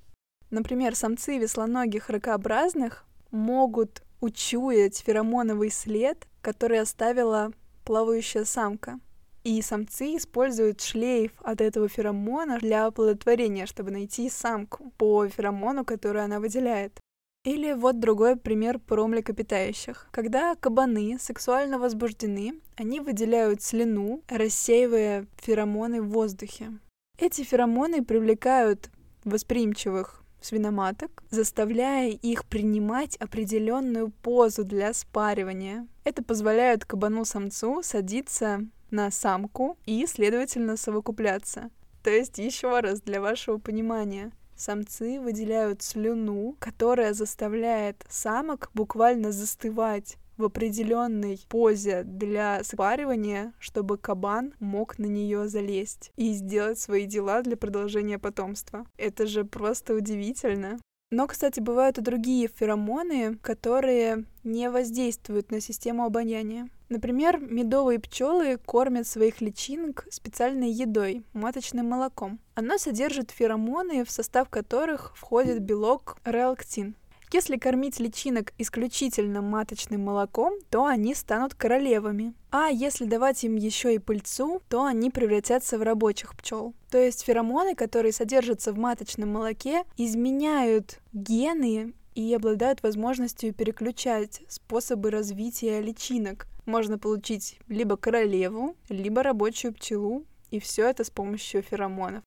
Например, 0.50 0.94
самцы 0.94 1.38
веслоногих 1.38 2.08
ракообразных 2.08 3.04
могут 3.30 4.02
учуять 4.20 4.98
феромоновый 4.98 5.70
след, 5.70 6.26
который 6.40 6.80
оставила 6.80 7.52
плавающая 7.84 8.44
самка. 8.44 9.00
И 9.42 9.62
самцы 9.62 10.16
используют 10.16 10.80
шлейф 10.80 11.32
от 11.42 11.60
этого 11.60 11.88
феромона 11.88 12.58
для 12.58 12.86
оплодотворения, 12.86 13.66
чтобы 13.66 13.92
найти 13.92 14.28
самку 14.28 14.90
по 14.98 15.28
феромону, 15.28 15.84
который 15.84 16.25
она 16.25 16.40
выделяет. 16.40 17.00
Или 17.46 17.74
вот 17.74 18.00
другой 18.00 18.34
пример 18.34 18.80
про 18.80 19.06
млекопитающих. 19.06 20.08
Когда 20.10 20.56
кабаны 20.56 21.16
сексуально 21.20 21.78
возбуждены, 21.78 22.54
они 22.74 22.98
выделяют 22.98 23.62
слюну, 23.62 24.20
рассеивая 24.28 25.28
феромоны 25.36 26.02
в 26.02 26.08
воздухе. 26.08 26.72
Эти 27.20 27.44
феромоны 27.44 28.04
привлекают 28.04 28.90
восприимчивых 29.22 30.24
свиноматок, 30.40 31.22
заставляя 31.30 32.10
их 32.10 32.46
принимать 32.46 33.14
определенную 33.18 34.10
позу 34.10 34.64
для 34.64 34.92
спаривания. 34.92 35.86
Это 36.02 36.24
позволяет 36.24 36.84
кабану-самцу 36.84 37.80
садиться 37.84 38.66
на 38.90 39.12
самку 39.12 39.78
и, 39.86 40.04
следовательно, 40.06 40.76
совокупляться. 40.76 41.70
То 42.02 42.10
есть, 42.10 42.38
еще 42.38 42.80
раз, 42.80 43.02
для 43.02 43.20
вашего 43.20 43.58
понимания, 43.58 44.32
самцы 44.56 45.20
выделяют 45.20 45.82
слюну, 45.82 46.56
которая 46.58 47.12
заставляет 47.12 48.04
самок 48.08 48.70
буквально 48.75 49.32
застывать 49.32 50.16
в 50.36 50.44
определенной 50.44 51.40
позе 51.48 52.02
для 52.02 52.62
спаривания, 52.62 53.54
чтобы 53.58 53.98
кабан 53.98 54.54
мог 54.60 54.98
на 54.98 55.06
нее 55.06 55.48
залезть 55.48 56.12
и 56.16 56.32
сделать 56.32 56.78
свои 56.78 57.06
дела 57.06 57.42
для 57.42 57.56
продолжения 57.56 58.18
потомства. 58.18 58.86
Это 58.98 59.26
же 59.26 59.44
просто 59.44 59.94
удивительно. 59.94 60.78
Но, 61.10 61.26
кстати, 61.28 61.60
бывают 61.60 61.98
и 61.98 62.02
другие 62.02 62.48
феромоны, 62.48 63.36
которые 63.36 64.25
не 64.42 64.68
воздействуют 64.70 65.50
на 65.50 65.60
систему 65.60 66.04
обоняния. 66.04 66.68
Например, 66.88 67.38
медовые 67.40 67.98
пчелы 67.98 68.58
кормят 68.64 69.06
своих 69.06 69.40
личинок 69.40 70.06
специальной 70.10 70.70
едой, 70.70 71.24
маточным 71.32 71.88
молоком. 71.88 72.38
Оно 72.54 72.78
содержит 72.78 73.32
феромоны, 73.32 74.04
в 74.04 74.10
состав 74.10 74.48
которых 74.48 75.12
входит 75.16 75.60
белок 75.60 76.16
реалктин. 76.24 76.94
Если 77.32 77.56
кормить 77.56 77.98
личинок 77.98 78.52
исключительно 78.56 79.42
маточным 79.42 80.00
молоком, 80.00 80.54
то 80.70 80.86
они 80.86 81.12
станут 81.12 81.54
королевами. 81.54 82.34
А 82.52 82.68
если 82.68 83.04
давать 83.04 83.42
им 83.42 83.56
еще 83.56 83.94
и 83.94 83.98
пыльцу, 83.98 84.62
то 84.68 84.84
они 84.84 85.10
превратятся 85.10 85.76
в 85.76 85.82
рабочих 85.82 86.36
пчел. 86.36 86.72
То 86.88 86.98
есть 86.98 87.24
феромоны, 87.24 87.74
которые 87.74 88.12
содержатся 88.12 88.72
в 88.72 88.78
маточном 88.78 89.32
молоке, 89.32 89.82
изменяют 89.96 91.00
гены 91.12 91.94
и 92.16 92.35
обладают 92.35 92.82
возможностью 92.82 93.52
переключать 93.52 94.40
способы 94.49 95.11
развития 95.11 95.82
личинок. 95.82 96.46
Можно 96.64 96.99
получить 96.99 97.58
либо 97.68 97.96
королеву, 97.99 98.75
либо 98.88 99.23
рабочую 99.23 99.75
пчелу, 99.75 100.25
и 100.50 100.58
все 100.58 100.88
это 100.88 101.04
с 101.04 101.11
помощью 101.11 101.62
феромонов. 101.62 102.23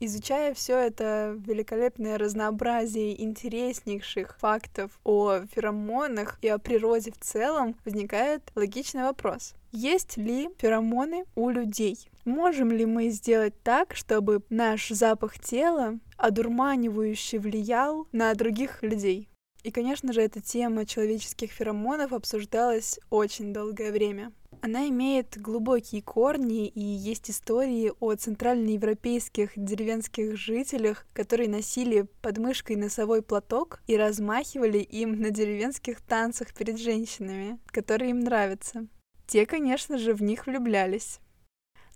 Изучая 0.00 0.54
все 0.54 0.78
это 0.78 1.36
великолепное 1.46 2.18
разнообразие 2.18 3.22
интереснейших 3.22 4.36
фактов 4.38 4.98
о 5.04 5.42
феромонах 5.52 6.38
и 6.42 6.48
о 6.48 6.58
природе 6.58 7.12
в 7.12 7.18
целом, 7.18 7.76
возникает 7.84 8.50
логичный 8.54 9.02
вопрос. 9.02 9.54
Есть 9.70 10.16
ли 10.16 10.48
феромоны 10.58 11.26
у 11.36 11.50
людей? 11.50 12.10
Можем 12.24 12.72
ли 12.72 12.86
мы 12.86 13.10
сделать 13.10 13.54
так, 13.62 13.94
чтобы 13.94 14.42
наш 14.48 14.88
запах 14.88 15.38
тела 15.38 15.98
одурманивающе 16.16 17.38
влиял 17.38 18.08
на 18.10 18.34
других 18.34 18.82
людей? 18.82 19.28
И, 19.64 19.70
конечно 19.70 20.12
же, 20.12 20.20
эта 20.20 20.42
тема 20.42 20.84
человеческих 20.84 21.50
феромонов 21.50 22.12
обсуждалась 22.12 23.00
очень 23.08 23.54
долгое 23.54 23.92
время. 23.92 24.30
Она 24.60 24.88
имеет 24.88 25.40
глубокие 25.40 26.02
корни, 26.02 26.68
и 26.68 26.80
есть 26.80 27.30
истории 27.30 27.90
о 27.98 28.14
центральноевропейских 28.14 29.52
деревенских 29.56 30.36
жителях, 30.36 31.06
которые 31.14 31.48
носили 31.48 32.06
под 32.20 32.38
мышкой 32.38 32.76
носовой 32.76 33.22
платок 33.22 33.80
и 33.86 33.96
размахивали 33.96 34.78
им 34.78 35.18
на 35.18 35.30
деревенских 35.30 36.02
танцах 36.02 36.52
перед 36.52 36.78
женщинами, 36.78 37.58
которые 37.66 38.10
им 38.10 38.20
нравятся. 38.20 38.86
Те, 39.26 39.46
конечно 39.46 39.96
же, 39.96 40.12
в 40.12 40.22
них 40.22 40.46
влюблялись. 40.46 41.20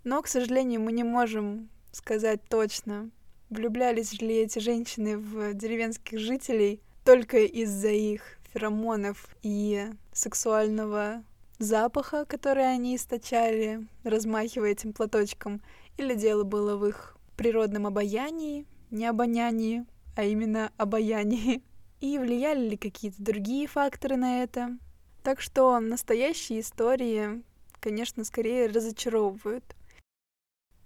Но, 0.03 0.23
к 0.23 0.27
сожалению, 0.27 0.81
мы 0.81 0.91
не 0.91 1.03
можем 1.03 1.69
сказать 1.91 2.41
точно, 2.49 3.11
влюблялись 3.51 4.19
ли 4.21 4.37
эти 4.37 4.57
женщины 4.57 5.19
в 5.19 5.53
деревенских 5.53 6.17
жителей 6.17 6.81
только 7.09 7.39
из-за 7.39 7.89
их 7.89 8.21
феромонов 8.53 9.35
и 9.41 9.89
сексуального 10.13 11.23
запаха, 11.57 12.23
который 12.23 12.71
они 12.71 12.95
источали, 12.95 13.87
размахивая 14.03 14.73
этим 14.73 14.93
платочком, 14.93 15.59
или 15.97 16.13
дело 16.13 16.43
было 16.43 16.77
в 16.77 16.85
их 16.85 17.17
природном 17.35 17.87
обаянии, 17.87 18.67
не 18.91 19.07
обонянии, 19.07 19.87
а 20.15 20.23
именно 20.23 20.71
обаянии. 20.77 21.63
И 21.99 22.19
влияли 22.19 22.69
ли 22.69 22.77
какие-то 22.77 23.23
другие 23.23 23.65
факторы 23.65 24.15
на 24.15 24.43
это? 24.43 24.77
Так 25.23 25.41
что 25.41 25.79
настоящие 25.79 26.59
истории, 26.59 27.41
конечно, 27.79 28.23
скорее 28.23 28.67
разочаровывают. 28.67 29.65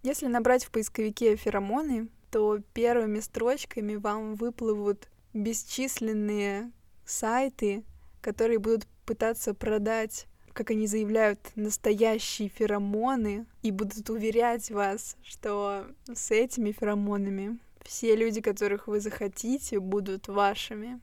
Если 0.03 0.27
набрать 0.27 0.63
в 0.63 0.71
поисковике 0.71 1.35
феромоны, 1.35 2.07
то 2.31 2.59
первыми 2.73 3.19
строчками 3.19 3.95
вам 3.95 4.35
выплывут 4.35 5.09
бесчисленные 5.33 6.71
сайты, 7.05 7.83
которые 8.21 8.59
будут 8.59 8.87
пытаться 9.05 9.53
продать 9.53 10.27
как 10.53 10.69
они 10.69 10.87
заявляют, 10.87 11.39
настоящие 11.55 12.47
феромоны 12.47 13.45
и 13.63 13.71
будут 13.71 14.09
уверять 14.09 14.69
вас, 14.69 15.17
что 15.23 15.87
с 16.13 16.31
этими 16.31 16.71
феромонами 16.71 17.59
все 17.83 18.15
люди, 18.15 18.39
которых 18.39 18.87
вы 18.87 18.99
захотите, 18.99 19.79
будут 19.79 20.27
вашими. 20.27 21.01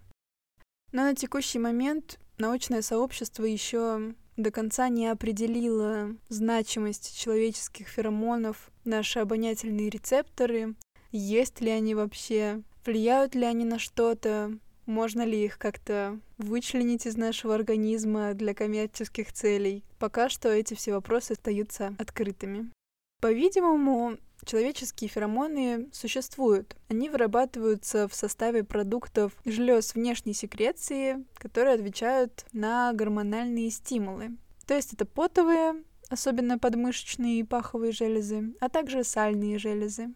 Но 0.93 1.03
на 1.03 1.15
текущий 1.15 1.59
момент 1.59 2.19
научное 2.39 2.83
сообщество 2.83 3.45
еще 3.45 4.15
до 4.37 4.51
конца 4.51 4.89
не 4.89 5.09
определило 5.09 6.17
значимость 6.29 7.19
человеческих 7.19 7.89
феромонов, 7.89 8.71
наши 8.85 9.19
обонятельные 9.19 9.91
рецепторы, 9.91 10.75
есть 11.13 11.61
ли 11.61 11.71
они 11.71 11.95
вообще, 11.95 12.63
влияют 12.85 13.35
ли 13.35 13.45
они 13.45 13.65
на 13.65 13.79
что-то, 13.79 14.53
можно 14.87 15.23
ли 15.23 15.45
их 15.45 15.59
как-то 15.59 16.19
вычленить 16.39 17.07
из 17.07 17.17
нашего 17.17 17.55
организма 17.55 18.35
для 18.35 18.55
коммерческих 18.55 19.33
целей? 19.33 19.85
Пока 19.99 20.29
что 20.29 20.49
эти 20.49 20.75
все 20.75 20.93
вопросы 20.93 21.33
остаются 21.33 21.95
открытыми. 21.99 22.71
По-видимому, 23.21 24.17
человеческие 24.45 25.09
феромоны 25.09 25.89
существуют. 25.93 26.77
Они 26.89 27.11
вырабатываются 27.11 28.09
в 28.09 28.15
составе 28.15 28.65
продуктов 28.65 29.33
желез 29.45 29.95
внешней 29.95 30.33
секреции, 30.33 31.25
которые 31.35 31.75
отвечают 31.75 32.47
на 32.53 32.93
гормональные 32.95 33.71
стимулы. 33.71 34.37
То 34.67 34.75
есть 34.75 34.95
это 34.95 35.05
потовые, 35.05 35.85
особенно 36.09 36.59
подмышечные 36.59 37.41
и 37.41 37.45
паховые 37.45 37.93
железы, 37.93 38.55
а 38.61 38.69
также 38.69 39.05
сальные 39.05 39.59
железы. 39.59 40.15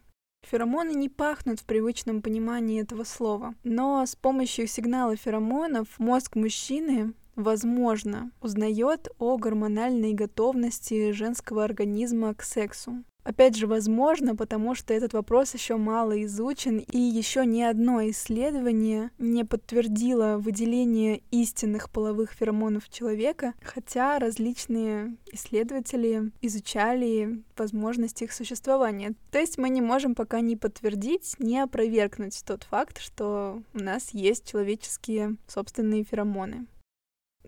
Феромоны 0.50 0.94
не 0.94 1.08
пахнут 1.08 1.60
в 1.60 1.64
привычном 1.64 2.22
понимании 2.22 2.82
этого 2.82 3.04
слова, 3.04 3.54
но 3.64 4.04
с 4.04 4.14
помощью 4.14 4.66
сигнала 4.66 5.16
феромонов 5.16 5.88
мозг 5.98 6.36
мужчины 6.36 7.14
возможно, 7.36 8.30
узнает 8.40 9.08
о 9.18 9.36
гормональной 9.36 10.12
готовности 10.12 11.12
женского 11.12 11.64
организма 11.64 12.34
к 12.34 12.42
сексу. 12.42 13.02
Опять 13.24 13.56
же, 13.56 13.66
возможно, 13.66 14.36
потому 14.36 14.74
что 14.74 14.92
этот 14.92 15.14
вопрос 15.14 15.54
еще 15.54 15.76
мало 15.76 16.22
изучен, 16.24 16.78
и 16.78 16.98
еще 16.98 17.46
ни 17.46 17.62
одно 17.62 18.06
исследование 18.10 19.10
не 19.18 19.44
подтвердило 19.44 20.36
выделение 20.38 21.22
истинных 21.30 21.88
половых 21.90 22.32
феромонов 22.32 22.90
человека, 22.90 23.54
хотя 23.62 24.18
различные 24.18 25.16
исследователи 25.32 26.30
изучали 26.42 27.42
возможность 27.56 28.20
их 28.20 28.32
существования. 28.32 29.14
То 29.30 29.38
есть 29.38 29.56
мы 29.56 29.70
не 29.70 29.80
можем 29.80 30.14
пока 30.14 30.40
не 30.40 30.56
подтвердить, 30.56 31.34
не 31.38 31.60
опровергнуть 31.60 32.42
тот 32.44 32.64
факт, 32.64 32.98
что 33.00 33.62
у 33.72 33.78
нас 33.78 34.10
есть 34.12 34.50
человеческие 34.50 35.36
собственные 35.48 36.04
феромоны. 36.04 36.66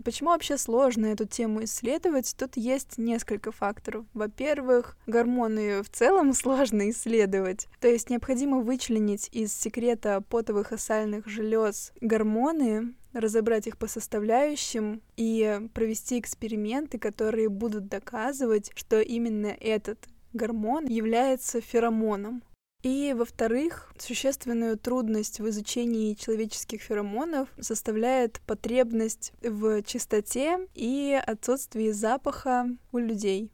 Почему 0.04 0.30
вообще 0.30 0.58
сложно 0.58 1.06
эту 1.06 1.26
тему 1.26 1.64
исследовать? 1.64 2.34
Тут 2.38 2.56
есть 2.56 2.98
несколько 2.98 3.52
факторов. 3.52 4.04
Во-первых, 4.14 4.96
гормоны 5.06 5.82
в 5.82 5.90
целом 5.90 6.32
сложно 6.34 6.90
исследовать. 6.90 7.68
То 7.80 7.88
есть 7.88 8.10
необходимо 8.10 8.60
вычленить 8.60 9.28
из 9.32 9.52
секрета 9.52 10.22
потовых 10.28 10.72
и 10.72 10.78
сальных 10.78 11.28
желез 11.28 11.92
гормоны, 12.00 12.94
разобрать 13.12 13.66
их 13.66 13.78
по 13.78 13.86
составляющим 13.86 15.00
и 15.16 15.60
провести 15.74 16.18
эксперименты, 16.18 16.98
которые 16.98 17.48
будут 17.48 17.88
доказывать, 17.88 18.70
что 18.74 19.00
именно 19.00 19.46
этот 19.46 19.98
гормон 20.32 20.86
является 20.86 21.60
феромоном. 21.60 22.42
И, 22.82 23.14
во-вторых, 23.16 23.92
существенную 23.98 24.78
трудность 24.78 25.40
в 25.40 25.48
изучении 25.48 26.14
человеческих 26.14 26.82
феромонов 26.82 27.48
составляет 27.60 28.40
потребность 28.46 29.32
в 29.42 29.82
чистоте 29.82 30.68
и 30.74 31.20
отсутствии 31.26 31.90
запаха 31.90 32.68
у 32.92 32.98
людей. 32.98 33.50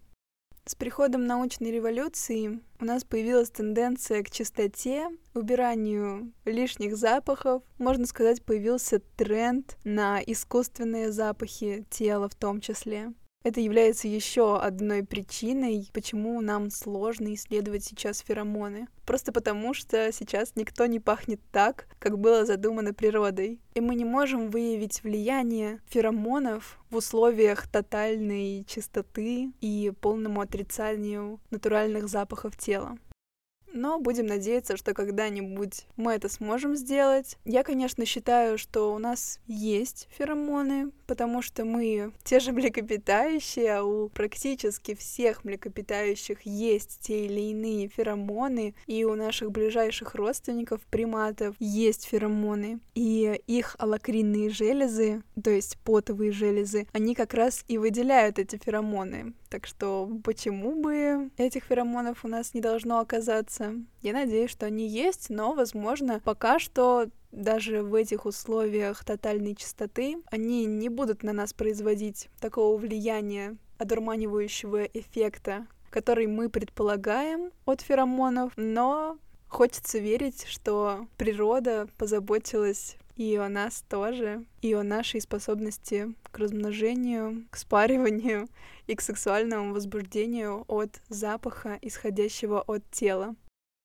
С 0.65 0.77
приходом 0.77 1.27
научной 1.27 1.73
революции 1.73 2.61
у 2.79 2.85
нас 2.85 3.03
появилась 3.03 3.51
тенденция 3.51 4.23
к 4.23 4.31
чистоте, 4.31 5.09
убиранию 5.35 6.33
лишних 6.45 6.97
запахов. 6.97 7.65
Можно 7.79 8.07
сказать, 8.07 8.45
появился 8.45 9.01
тренд 9.17 9.77
на 9.83 10.21
искусственные 10.23 11.11
запахи 11.11 11.85
тела 11.91 12.29
в 12.29 12.37
том 12.37 12.61
числе. 12.61 13.13
Это 13.43 13.61
является 13.61 14.07
еще 14.07 14.59
одной 14.59 15.03
причиной, 15.05 15.89
почему 15.93 16.41
нам 16.41 16.71
сложно 16.71 17.35
исследовать 17.35 17.85
сейчас 17.85 18.21
феромоны. 18.21 18.87
Просто 19.05 19.33
потому, 19.33 19.75
что 19.75 20.13
сейчас 20.13 20.53
никто 20.55 20.87
не 20.87 21.01
пахнет 21.01 21.41
так, 21.51 21.87
как 21.99 22.19
было 22.19 22.47
задумано 22.47 22.95
природой. 22.95 23.61
И 23.75 23.81
мы 23.81 23.97
не 23.97 24.05
можем 24.05 24.51
выявить 24.51 25.03
влияние 25.03 25.81
феромонов 25.87 26.79
в 26.91 26.97
условиях 26.97 27.67
тотальной 27.69 28.65
чистоты 28.69 29.53
и 29.61 29.93
полному 30.01 30.41
отрицанию 30.41 31.41
натуральных 31.51 32.09
запахов 32.09 32.57
тела 32.57 32.97
но 33.73 33.99
будем 33.99 34.27
надеяться, 34.27 34.77
что 34.77 34.95
когда-нибудь 34.95 35.87
мы 35.97 36.13
это 36.13 36.29
сможем 36.29 36.77
сделать. 36.77 37.37
Я, 37.45 37.63
конечно, 37.63 38.05
считаю, 38.05 38.59
что 38.59 38.95
у 38.95 38.99
нас 38.99 39.41
есть 39.47 40.09
феромоны, 40.17 40.91
потому 41.07 41.43
что 41.43 41.65
мы 41.65 42.13
те 42.25 42.41
же 42.41 42.53
млекопитающие, 42.53 43.77
а 43.77 43.85
у 43.85 44.09
практически 44.09 44.95
всех 44.95 45.45
млекопитающих 45.45 46.43
есть 46.43 47.01
те 47.01 47.27
или 47.27 47.51
иные 47.51 47.89
феромоны, 47.89 48.75
и 48.87 49.05
у 49.05 49.15
наших 49.15 49.51
ближайших 49.51 50.15
родственников, 50.15 50.81
приматов, 50.91 51.55
есть 51.59 52.05
феромоны. 52.05 52.81
И 52.95 53.41
их 53.47 53.77
аллокринные 53.79 54.51
железы, 54.51 55.23
то 55.43 55.51
есть 55.51 55.79
потовые 55.79 56.33
железы, 56.33 56.87
они 56.93 57.15
как 57.15 57.35
раз 57.35 57.65
и 57.69 57.79
выделяют 57.79 58.39
эти 58.39 58.57
феромоны. 58.57 59.35
Так 59.53 59.67
что 59.67 60.11
почему 60.25 60.83
бы 60.83 61.31
этих 61.37 61.65
феромонов 61.65 62.25
у 62.25 62.29
нас 62.29 62.55
не 62.55 62.63
должно 62.63 63.01
оказаться? 63.01 63.75
Я 64.01 64.15
надеюсь, 64.15 64.51
что 64.51 64.65
они 64.65 64.89
есть, 64.89 65.29
но, 65.29 65.53
возможно, 65.53 66.23
пока 66.25 66.59
что 66.59 67.09
даже 67.33 67.83
в 67.83 67.95
этих 67.95 68.25
условиях 68.25 69.05
тотальной 69.05 69.55
чистоты 69.55 70.23
они 70.31 70.65
не 70.65 70.89
будут 70.89 71.23
на 71.23 71.35
нас 71.35 71.53
производить 71.53 72.31
такого 72.41 72.79
влияния 72.79 73.59
одурманивающего 73.77 74.85
эффекта, 74.85 75.67
который 75.91 76.29
мы 76.29 76.49
предполагаем 76.49 77.51
от 77.67 77.83
феромонов, 77.83 78.55
но 78.57 79.19
хочется 79.49 79.99
верить, 79.99 80.47
что 80.47 81.07
природа 81.19 81.89
позаботилась 81.99 82.97
и 83.17 83.37
о 83.37 83.49
нас 83.49 83.85
тоже, 83.89 84.45
и 84.61 84.73
о 84.75 84.83
нашей 84.83 85.21
способности 85.21 86.15
к 86.31 86.39
размножению, 86.39 87.45
к 87.51 87.57
спариванию 87.57 88.49
и 88.87 88.95
к 88.95 89.01
сексуальному 89.01 89.73
возбуждению 89.73 90.65
от 90.69 91.01
запаха, 91.09 91.79
исходящего 91.83 92.63
от 92.63 92.83
тела. 92.91 93.35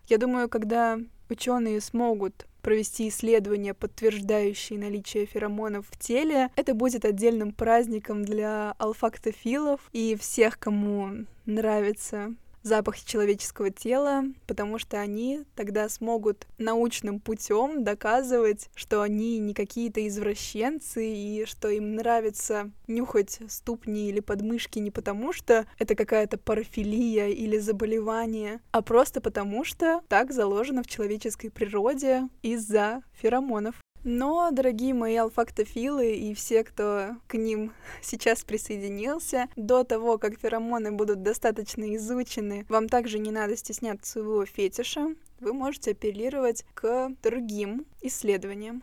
Я 0.07 0.17
думаю, 0.17 0.49
когда 0.49 0.99
ученые 1.29 1.81
смогут 1.81 2.47
провести 2.61 3.07
исследования, 3.07 3.73
подтверждающие 3.73 4.77
наличие 4.79 5.25
феромонов 5.25 5.87
в 5.89 5.97
теле, 5.97 6.49
это 6.55 6.73
будет 6.73 7.05
отдельным 7.05 7.53
праздником 7.53 8.25
для 8.25 8.73
алфактофилов 8.77 9.81
и 9.93 10.17
всех, 10.19 10.59
кому 10.59 11.25
нравится 11.45 12.33
запахи 12.67 13.05
человеческого 13.05 13.71
тела, 13.71 14.23
потому 14.45 14.77
что 14.77 14.99
они 14.99 15.43
тогда 15.55 15.89
смогут 15.89 16.45
научным 16.57 17.19
путем 17.19 17.83
доказывать, 17.83 18.69
что 18.75 19.01
они 19.01 19.39
не 19.39 19.53
какие-то 19.53 20.05
извращенцы 20.07 21.07
и 21.07 21.45
что 21.45 21.69
им 21.69 21.95
нравится 21.95 22.71
нюхать 22.87 23.39
ступни 23.47 24.09
или 24.09 24.19
подмышки 24.19 24.79
не 24.79 24.91
потому, 24.91 25.33
что 25.33 25.65
это 25.79 25.95
какая-то 25.95 26.37
парафилия 26.37 27.29
или 27.29 27.57
заболевание, 27.57 28.59
а 28.71 28.81
просто 28.81 29.21
потому, 29.21 29.63
что 29.63 30.01
так 30.07 30.31
заложено 30.31 30.83
в 30.83 30.87
человеческой 30.87 31.49
природе 31.49 32.27
из-за 32.41 33.01
феромонов. 33.13 33.75
Но, 34.09 34.51
дорогие 34.51 34.93
мои 34.93 35.17
алфактофилы 35.17 36.15
и 36.15 36.33
все, 36.33 36.63
кто 36.63 37.17
к 37.27 37.33
ним 37.33 37.73
сейчас 38.01 38.45
присоединился, 38.45 39.49
до 39.57 39.83
того, 39.83 40.17
как 40.17 40.39
феромоны 40.39 40.93
будут 40.93 41.23
достаточно 41.23 41.93
изучены, 41.97 42.65
вам 42.69 42.87
также 42.87 43.19
не 43.19 43.31
надо 43.31 43.57
стесняться 43.57 44.13
своего 44.13 44.45
фетиша. 44.45 45.13
Вы 45.41 45.51
можете 45.51 45.91
апеллировать 45.91 46.63
к 46.73 47.09
другим 47.21 47.85
исследованиям. 48.01 48.81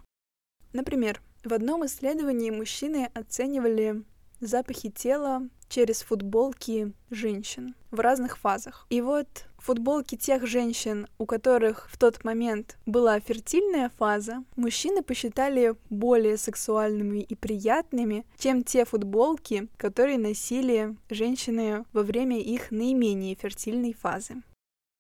Например, 0.74 1.22
в 1.42 1.54
одном 1.54 1.86
исследовании 1.86 2.50
мужчины 2.50 3.08
оценивали 3.14 4.02
запахи 4.40 4.90
тела 4.90 5.48
через 5.68 6.02
футболки 6.02 6.92
женщин 7.10 7.74
в 7.90 8.00
разных 8.00 8.38
фазах. 8.38 8.86
И 8.90 9.00
вот 9.00 9.46
футболки 9.58 10.16
тех 10.16 10.46
женщин, 10.46 11.06
у 11.18 11.26
которых 11.26 11.88
в 11.90 11.98
тот 11.98 12.22
момент 12.24 12.76
была 12.86 13.18
фертильная 13.20 13.90
фаза, 13.96 14.44
мужчины 14.56 15.02
посчитали 15.02 15.74
более 15.90 16.36
сексуальными 16.36 17.20
и 17.20 17.34
приятными, 17.34 18.26
чем 18.38 18.62
те 18.62 18.84
футболки, 18.84 19.68
которые 19.76 20.18
носили 20.18 20.96
женщины 21.08 21.84
во 21.92 22.02
время 22.02 22.40
их 22.40 22.70
наименее 22.70 23.34
фертильной 23.34 23.94
фазы. 23.94 24.42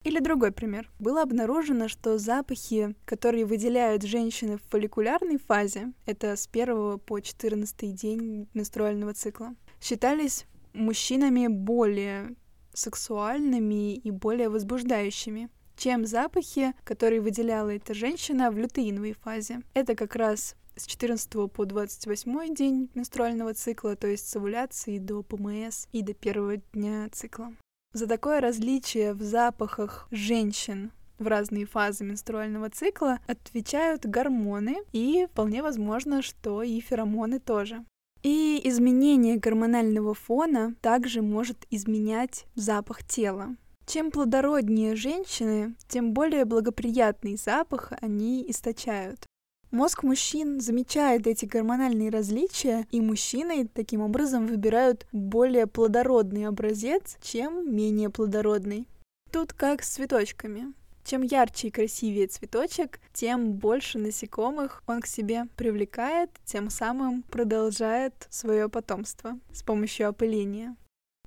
Или 0.04 0.18
другой 0.18 0.52
пример. 0.52 0.90
Было 0.98 1.22
обнаружено, 1.22 1.88
что 1.88 2.18
запахи, 2.18 2.94
которые 3.06 3.46
выделяют 3.46 4.02
женщины 4.02 4.58
в 4.58 4.70
фолликулярной 4.70 5.38
фазе, 5.38 5.92
это 6.04 6.36
с 6.36 6.46
1 6.52 6.98
по 6.98 7.20
14 7.20 7.94
день 7.94 8.46
менструального 8.52 9.14
цикла, 9.14 9.54
считались 9.80 10.44
мужчинами 10.74 11.46
более 11.46 12.34
сексуальными 12.72 13.94
и 13.94 14.10
более 14.10 14.48
возбуждающими, 14.48 15.48
чем 15.76 16.04
запахи, 16.04 16.74
которые 16.84 17.20
выделяла 17.20 17.74
эта 17.74 17.94
женщина 17.94 18.50
в 18.50 18.58
лютеиновой 18.58 19.12
фазе. 19.12 19.62
Это 19.74 19.94
как 19.94 20.14
раз 20.16 20.56
с 20.76 20.86
14 20.86 21.50
по 21.52 21.64
28 21.64 22.54
день 22.54 22.90
менструального 22.94 23.54
цикла, 23.54 23.96
то 23.96 24.06
есть 24.06 24.28
с 24.28 24.36
овуляции 24.36 24.98
до 24.98 25.22
ПМС 25.22 25.86
и 25.92 26.02
до 26.02 26.14
первого 26.14 26.56
дня 26.72 27.08
цикла. 27.12 27.54
За 27.92 28.08
такое 28.08 28.40
различие 28.40 29.14
в 29.14 29.22
запахах 29.22 30.08
женщин 30.10 30.90
в 31.18 31.28
разные 31.28 31.64
фазы 31.64 32.04
менструального 32.04 32.68
цикла 32.70 33.20
отвечают 33.28 34.04
гормоны, 34.04 34.78
и 34.92 35.28
вполне 35.30 35.62
возможно, 35.62 36.20
что 36.20 36.62
и 36.62 36.80
феромоны 36.80 37.38
тоже. 37.38 37.84
И 38.24 38.58
изменение 38.64 39.36
гормонального 39.36 40.14
фона 40.14 40.74
также 40.80 41.20
может 41.20 41.66
изменять 41.70 42.46
запах 42.54 43.04
тела. 43.04 43.54
Чем 43.86 44.10
плодороднее 44.10 44.96
женщины, 44.96 45.74
тем 45.88 46.14
более 46.14 46.46
благоприятный 46.46 47.36
запах 47.36 47.92
они 48.00 48.50
источают. 48.50 49.26
Мозг 49.70 50.04
мужчин 50.04 50.58
замечает 50.60 51.26
эти 51.26 51.44
гормональные 51.44 52.08
различия, 52.08 52.86
и 52.90 53.02
мужчины 53.02 53.68
таким 53.68 54.00
образом 54.00 54.46
выбирают 54.46 55.06
более 55.12 55.66
плодородный 55.66 56.46
образец, 56.46 57.18
чем 57.20 57.76
менее 57.76 58.08
плодородный. 58.08 58.88
Тут 59.32 59.52
как 59.52 59.82
с 59.82 59.90
цветочками. 59.90 60.72
Чем 61.04 61.20
ярче 61.20 61.68
и 61.68 61.70
красивее 61.70 62.26
цветочек, 62.26 62.98
тем 63.12 63.52
больше 63.52 63.98
насекомых 63.98 64.82
он 64.86 65.02
к 65.02 65.06
себе 65.06 65.44
привлекает, 65.56 66.30
тем 66.46 66.70
самым 66.70 67.22
продолжает 67.24 68.26
свое 68.30 68.70
потомство 68.70 69.38
с 69.52 69.62
помощью 69.62 70.08
опыления. 70.08 70.76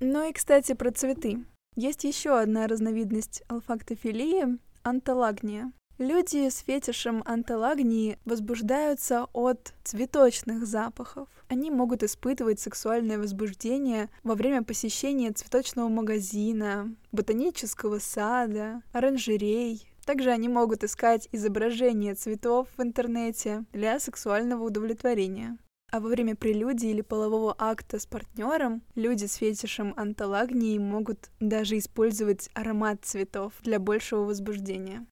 Ну 0.00 0.28
и, 0.28 0.32
кстати, 0.32 0.74
про 0.74 0.90
цветы. 0.90 1.44
Есть 1.76 2.02
еще 2.02 2.38
одна 2.38 2.66
разновидность 2.66 3.42
алфактофилии— 3.48 4.58
анталагния. 4.82 5.72
Люди 5.98 6.48
с 6.48 6.58
фетишем 6.58 7.24
анталагнии 7.26 8.20
возбуждаются 8.24 9.26
от 9.32 9.74
цветочных 9.82 10.64
запахов. 10.64 11.28
Они 11.48 11.72
могут 11.72 12.04
испытывать 12.04 12.60
сексуальное 12.60 13.18
возбуждение 13.18 14.08
во 14.22 14.36
время 14.36 14.62
посещения 14.62 15.32
цветочного 15.32 15.88
магазина, 15.88 16.94
ботанического 17.10 17.98
сада, 17.98 18.82
оранжерей. 18.92 19.90
Также 20.06 20.30
они 20.30 20.48
могут 20.48 20.84
искать 20.84 21.28
изображения 21.32 22.14
цветов 22.14 22.68
в 22.76 22.82
интернете 22.82 23.64
для 23.72 23.98
сексуального 23.98 24.62
удовлетворения. 24.62 25.58
А 25.90 25.98
во 25.98 26.10
время 26.10 26.36
прелюдии 26.36 26.90
или 26.90 27.00
полового 27.00 27.56
акта 27.58 27.98
с 27.98 28.06
партнером 28.06 28.82
люди 28.94 29.24
с 29.24 29.34
фетишем 29.34 29.94
анталагнии 29.96 30.78
могут 30.78 31.30
даже 31.40 31.76
использовать 31.76 32.50
аромат 32.54 33.00
цветов 33.02 33.52
для 33.62 33.80
большего 33.80 34.20
возбуждения. 34.20 35.04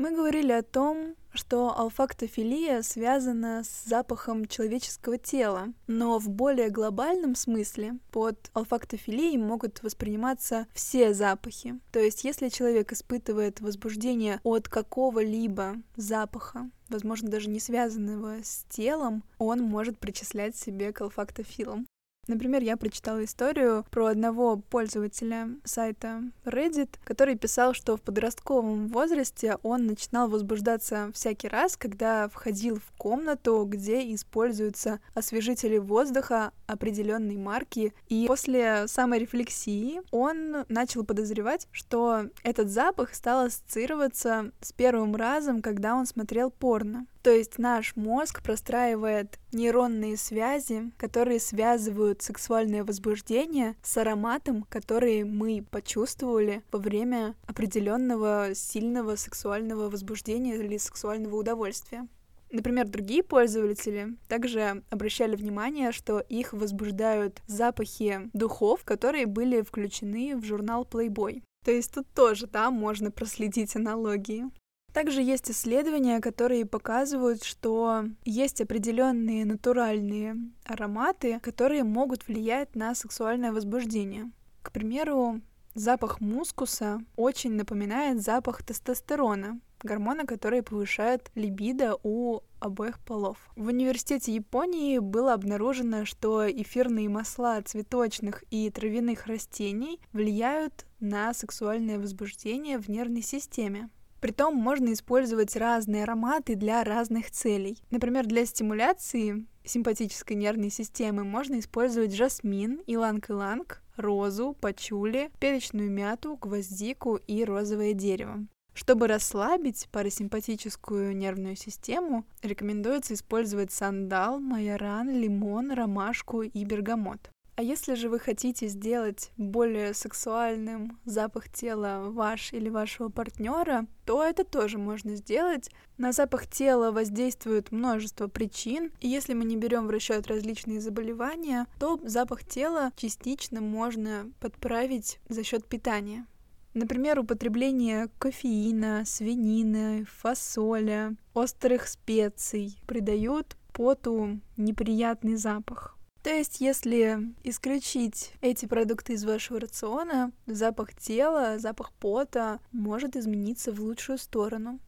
Мы 0.00 0.12
говорили 0.12 0.52
о 0.52 0.62
том, 0.62 1.14
что 1.34 1.78
алфактофилия 1.78 2.80
связана 2.80 3.62
с 3.62 3.84
запахом 3.84 4.46
человеческого 4.46 5.18
тела, 5.18 5.74
но 5.88 6.18
в 6.18 6.30
более 6.30 6.70
глобальном 6.70 7.34
смысле 7.34 7.98
под 8.10 8.50
алфактофилией 8.54 9.36
могут 9.36 9.82
восприниматься 9.82 10.66
все 10.72 11.12
запахи. 11.12 11.78
То 11.92 12.00
есть, 12.00 12.24
если 12.24 12.48
человек 12.48 12.94
испытывает 12.94 13.60
возбуждение 13.60 14.40
от 14.42 14.70
какого-либо 14.70 15.76
запаха, 15.96 16.70
возможно, 16.88 17.28
даже 17.28 17.50
не 17.50 17.60
связанного 17.60 18.42
с 18.42 18.64
телом, 18.70 19.22
он 19.36 19.60
может 19.60 19.98
причислять 19.98 20.56
себе 20.56 20.94
к 20.94 21.02
алфактофилам. 21.02 21.86
Например, 22.30 22.62
я 22.62 22.76
прочитала 22.76 23.24
историю 23.24 23.84
про 23.90 24.06
одного 24.06 24.56
пользователя 24.56 25.48
сайта 25.64 26.22
Reddit, 26.44 26.90
который 27.02 27.34
писал, 27.34 27.74
что 27.74 27.96
в 27.96 28.02
подростковом 28.02 28.86
возрасте 28.86 29.58
он 29.64 29.86
начинал 29.86 30.28
возбуждаться 30.28 31.10
всякий 31.12 31.48
раз, 31.48 31.76
когда 31.76 32.28
входил 32.28 32.76
в 32.76 32.96
комнату, 32.96 33.66
где 33.68 34.14
используются 34.14 35.00
освежители 35.12 35.78
воздуха 35.78 36.52
определенной 36.68 37.36
марки. 37.36 37.92
И 38.08 38.26
после 38.28 38.86
саморефлексии 38.86 40.00
он 40.12 40.64
начал 40.68 41.04
подозревать, 41.04 41.66
что 41.72 42.26
этот 42.44 42.68
запах 42.68 43.12
стал 43.12 43.46
ассоциироваться 43.46 44.52
с 44.60 44.72
первым 44.72 45.16
разом, 45.16 45.62
когда 45.62 45.96
он 45.96 46.06
смотрел 46.06 46.52
порно. 46.52 47.06
То 47.22 47.30
есть 47.30 47.58
наш 47.58 47.96
мозг 47.96 48.42
простраивает 48.42 49.38
нейронные 49.52 50.16
связи, 50.16 50.90
которые 50.96 51.38
связывают 51.38 52.22
сексуальное 52.22 52.82
возбуждение 52.82 53.76
с 53.82 53.96
ароматом, 53.98 54.64
который 54.70 55.24
мы 55.24 55.64
почувствовали 55.70 56.62
во 56.72 56.78
время 56.78 57.34
определенного 57.46 58.54
сильного 58.54 59.16
сексуального 59.16 59.90
возбуждения 59.90 60.56
или 60.56 60.78
сексуального 60.78 61.36
удовольствия. 61.36 62.08
Например, 62.52 62.88
другие 62.88 63.22
пользователи 63.22 64.16
также 64.26 64.82
обращали 64.90 65.36
внимание, 65.36 65.92
что 65.92 66.18
их 66.18 66.52
возбуждают 66.52 67.42
запахи 67.46 68.28
духов, 68.32 68.82
которые 68.84 69.26
были 69.26 69.62
включены 69.62 70.36
в 70.36 70.44
журнал 70.44 70.86
Playboy. 70.90 71.42
То 71.64 71.70
есть 71.70 71.92
тут 71.92 72.08
тоже, 72.12 72.46
да, 72.46 72.70
можно 72.70 73.10
проследить 73.10 73.76
аналогии. 73.76 74.46
Также 74.92 75.22
есть 75.22 75.50
исследования, 75.50 76.20
которые 76.20 76.66
показывают, 76.66 77.44
что 77.44 78.04
есть 78.24 78.60
определенные 78.60 79.44
натуральные 79.44 80.36
ароматы, 80.64 81.38
которые 81.40 81.84
могут 81.84 82.26
влиять 82.26 82.74
на 82.74 82.94
сексуальное 82.94 83.52
возбуждение. 83.52 84.30
К 84.62 84.72
примеру, 84.72 85.40
Запах 85.74 86.20
мускуса 86.20 87.00
очень 87.14 87.52
напоминает 87.52 88.20
запах 88.20 88.64
тестостерона, 88.64 89.60
гормона, 89.80 90.26
который 90.26 90.64
повышает 90.64 91.30
либидо 91.36 91.96
у 92.02 92.40
обоих 92.58 92.98
полов. 92.98 93.38
В 93.54 93.68
университете 93.68 94.34
Японии 94.34 94.98
было 94.98 95.32
обнаружено, 95.32 96.04
что 96.06 96.50
эфирные 96.50 97.08
масла 97.08 97.62
цветочных 97.62 98.42
и 98.50 98.68
травяных 98.68 99.26
растений 99.26 100.00
влияют 100.12 100.86
на 100.98 101.32
сексуальное 101.34 102.00
возбуждение 102.00 102.78
в 102.78 102.88
нервной 102.88 103.22
системе. 103.22 103.90
Притом 104.20 104.54
можно 104.54 104.92
использовать 104.92 105.56
разные 105.56 106.02
ароматы 106.02 106.54
для 106.54 106.84
разных 106.84 107.30
целей. 107.30 107.78
Например, 107.90 108.26
для 108.26 108.44
стимуляции 108.44 109.46
симпатической 109.64 110.36
нервной 110.36 110.70
системы 110.70 111.24
можно 111.24 111.58
использовать 111.58 112.14
жасмин, 112.14 112.82
иланг-иланг, 112.86 113.82
розу, 113.96 114.56
пачули, 114.60 115.30
перечную 115.40 115.90
мяту, 115.90 116.36
гвоздику 116.36 117.16
и 117.16 117.44
розовое 117.44 117.94
дерево. 117.94 118.46
Чтобы 118.72 119.08
расслабить 119.08 119.88
парасимпатическую 119.90 121.16
нервную 121.16 121.56
систему, 121.56 122.24
рекомендуется 122.42 123.14
использовать 123.14 123.72
сандал, 123.72 124.38
майоран, 124.38 125.10
лимон, 125.10 125.72
ромашку 125.72 126.42
и 126.42 126.64
бергамот. 126.64 127.30
А 127.56 127.62
если 127.62 127.94
же 127.94 128.08
вы 128.08 128.18
хотите 128.18 128.68
сделать 128.68 129.30
более 129.36 129.92
сексуальным 129.92 130.98
запах 131.04 131.48
тела 131.50 132.04
ваш 132.10 132.52
или 132.52 132.68
вашего 132.68 133.08
партнера, 133.10 133.86
то 134.06 134.24
это 134.24 134.44
тоже 134.44 134.78
можно 134.78 135.14
сделать. 135.14 135.70
На 135.98 136.12
запах 136.12 136.46
тела 136.46 136.90
воздействует 136.90 137.70
множество 137.70 138.28
причин, 138.28 138.92
и 139.00 139.08
если 139.08 139.34
мы 139.34 139.44
не 139.44 139.56
берем 139.56 139.86
в 139.86 139.90
расчет 139.90 140.26
различные 140.26 140.80
заболевания, 140.80 141.66
то 141.78 142.00
запах 142.02 142.44
тела 142.44 142.92
частично 142.96 143.60
можно 143.60 144.30
подправить 144.40 145.20
за 145.28 145.44
счет 145.44 145.66
питания. 145.66 146.26
Например, 146.72 147.18
употребление 147.18 148.08
кофеина, 148.18 149.02
свинины, 149.04 150.04
фасоля, 150.04 151.14
острых 151.34 151.88
специй 151.88 152.78
придают 152.86 153.56
поту 153.72 154.40
неприятный 154.56 155.34
запах. 155.34 155.96
То 156.22 156.28
есть, 156.30 156.60
если 156.60 157.32
исключить 157.44 158.34
эти 158.42 158.66
продукты 158.66 159.14
из 159.14 159.24
вашего 159.24 159.58
рациона, 159.58 160.32
запах 160.46 160.94
тела, 160.94 161.58
запах 161.58 161.92
пота 161.92 162.60
может 162.72 163.16
измениться 163.16 163.72
в 163.72 163.80
лучшую 163.80 164.18
сторону. 164.18 164.80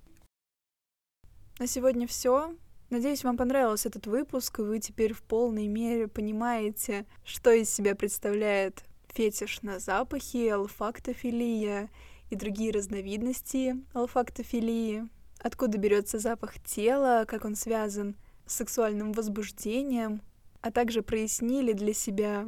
На 1.59 1.66
сегодня 1.66 2.07
все. 2.07 2.55
Надеюсь, 2.90 3.25
вам 3.25 3.38
понравился 3.38 3.88
этот 3.88 4.07
выпуск, 4.07 4.59
и 4.59 4.62
вы 4.62 4.79
теперь 4.79 5.14
в 5.14 5.23
полной 5.23 5.68
мере 5.68 6.07
понимаете, 6.07 7.07
что 7.25 7.51
из 7.51 7.73
себя 7.73 7.95
представляет 7.95 8.85
фетиш 9.09 9.62
на 9.62 9.79
запахи, 9.79 10.49
алфактофилия 10.49 11.88
и 12.29 12.37
другие 12.37 12.73
разновидности 12.73 13.77
алфактофилии, 13.95 15.09
откуда 15.38 15.79
берется 15.79 16.18
запах 16.18 16.62
тела, 16.62 17.25
как 17.27 17.47
он 17.47 17.57
связан 17.57 18.16
с 18.45 18.57
сексуальным 18.57 19.12
возбуждением, 19.12 20.21
а 20.62 20.70
также 20.70 21.03
прояснили 21.03 21.72
для 21.72 21.92
себя 21.92 22.46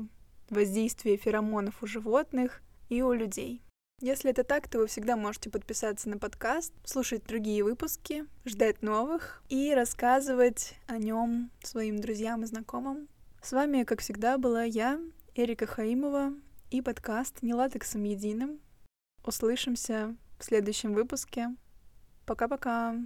воздействие 0.49 1.17
феромонов 1.17 1.83
у 1.83 1.87
животных 1.87 2.63
и 2.89 3.03
у 3.03 3.13
людей. 3.13 3.61
Если 4.01 4.31
это 4.31 4.45
так, 4.45 4.69
то 4.69 4.79
вы 4.79 4.87
всегда 4.87 5.17
можете 5.17 5.51
подписаться 5.51 6.09
на 6.09 6.19
подкаст, 6.19 6.73
слушать 6.85 7.25
другие 7.27 7.63
выпуски, 7.63 8.27
ждать 8.45 8.83
новых 8.83 9.43
и 9.49 9.73
рассказывать 9.75 10.75
о 10.87 10.99
нем 10.99 11.51
своим 11.63 12.01
друзьям 12.01 12.43
и 12.43 12.47
знакомым. 12.47 13.09
С 13.43 13.53
вами, 13.53 13.85
как 13.85 14.01
всегда, 14.01 14.39
была 14.39 14.63
я, 14.65 15.01
Эрика 15.35 15.67
Хаимова, 15.67 16.33
и 16.71 16.83
подкаст 16.83 17.43
«Не 17.43 17.55
латексом 17.55 18.05
единым». 18.05 18.59
Услышимся 19.25 20.17
в 20.39 20.45
следующем 20.45 20.93
выпуске. 20.93 21.55
Пока-пока! 22.27 22.97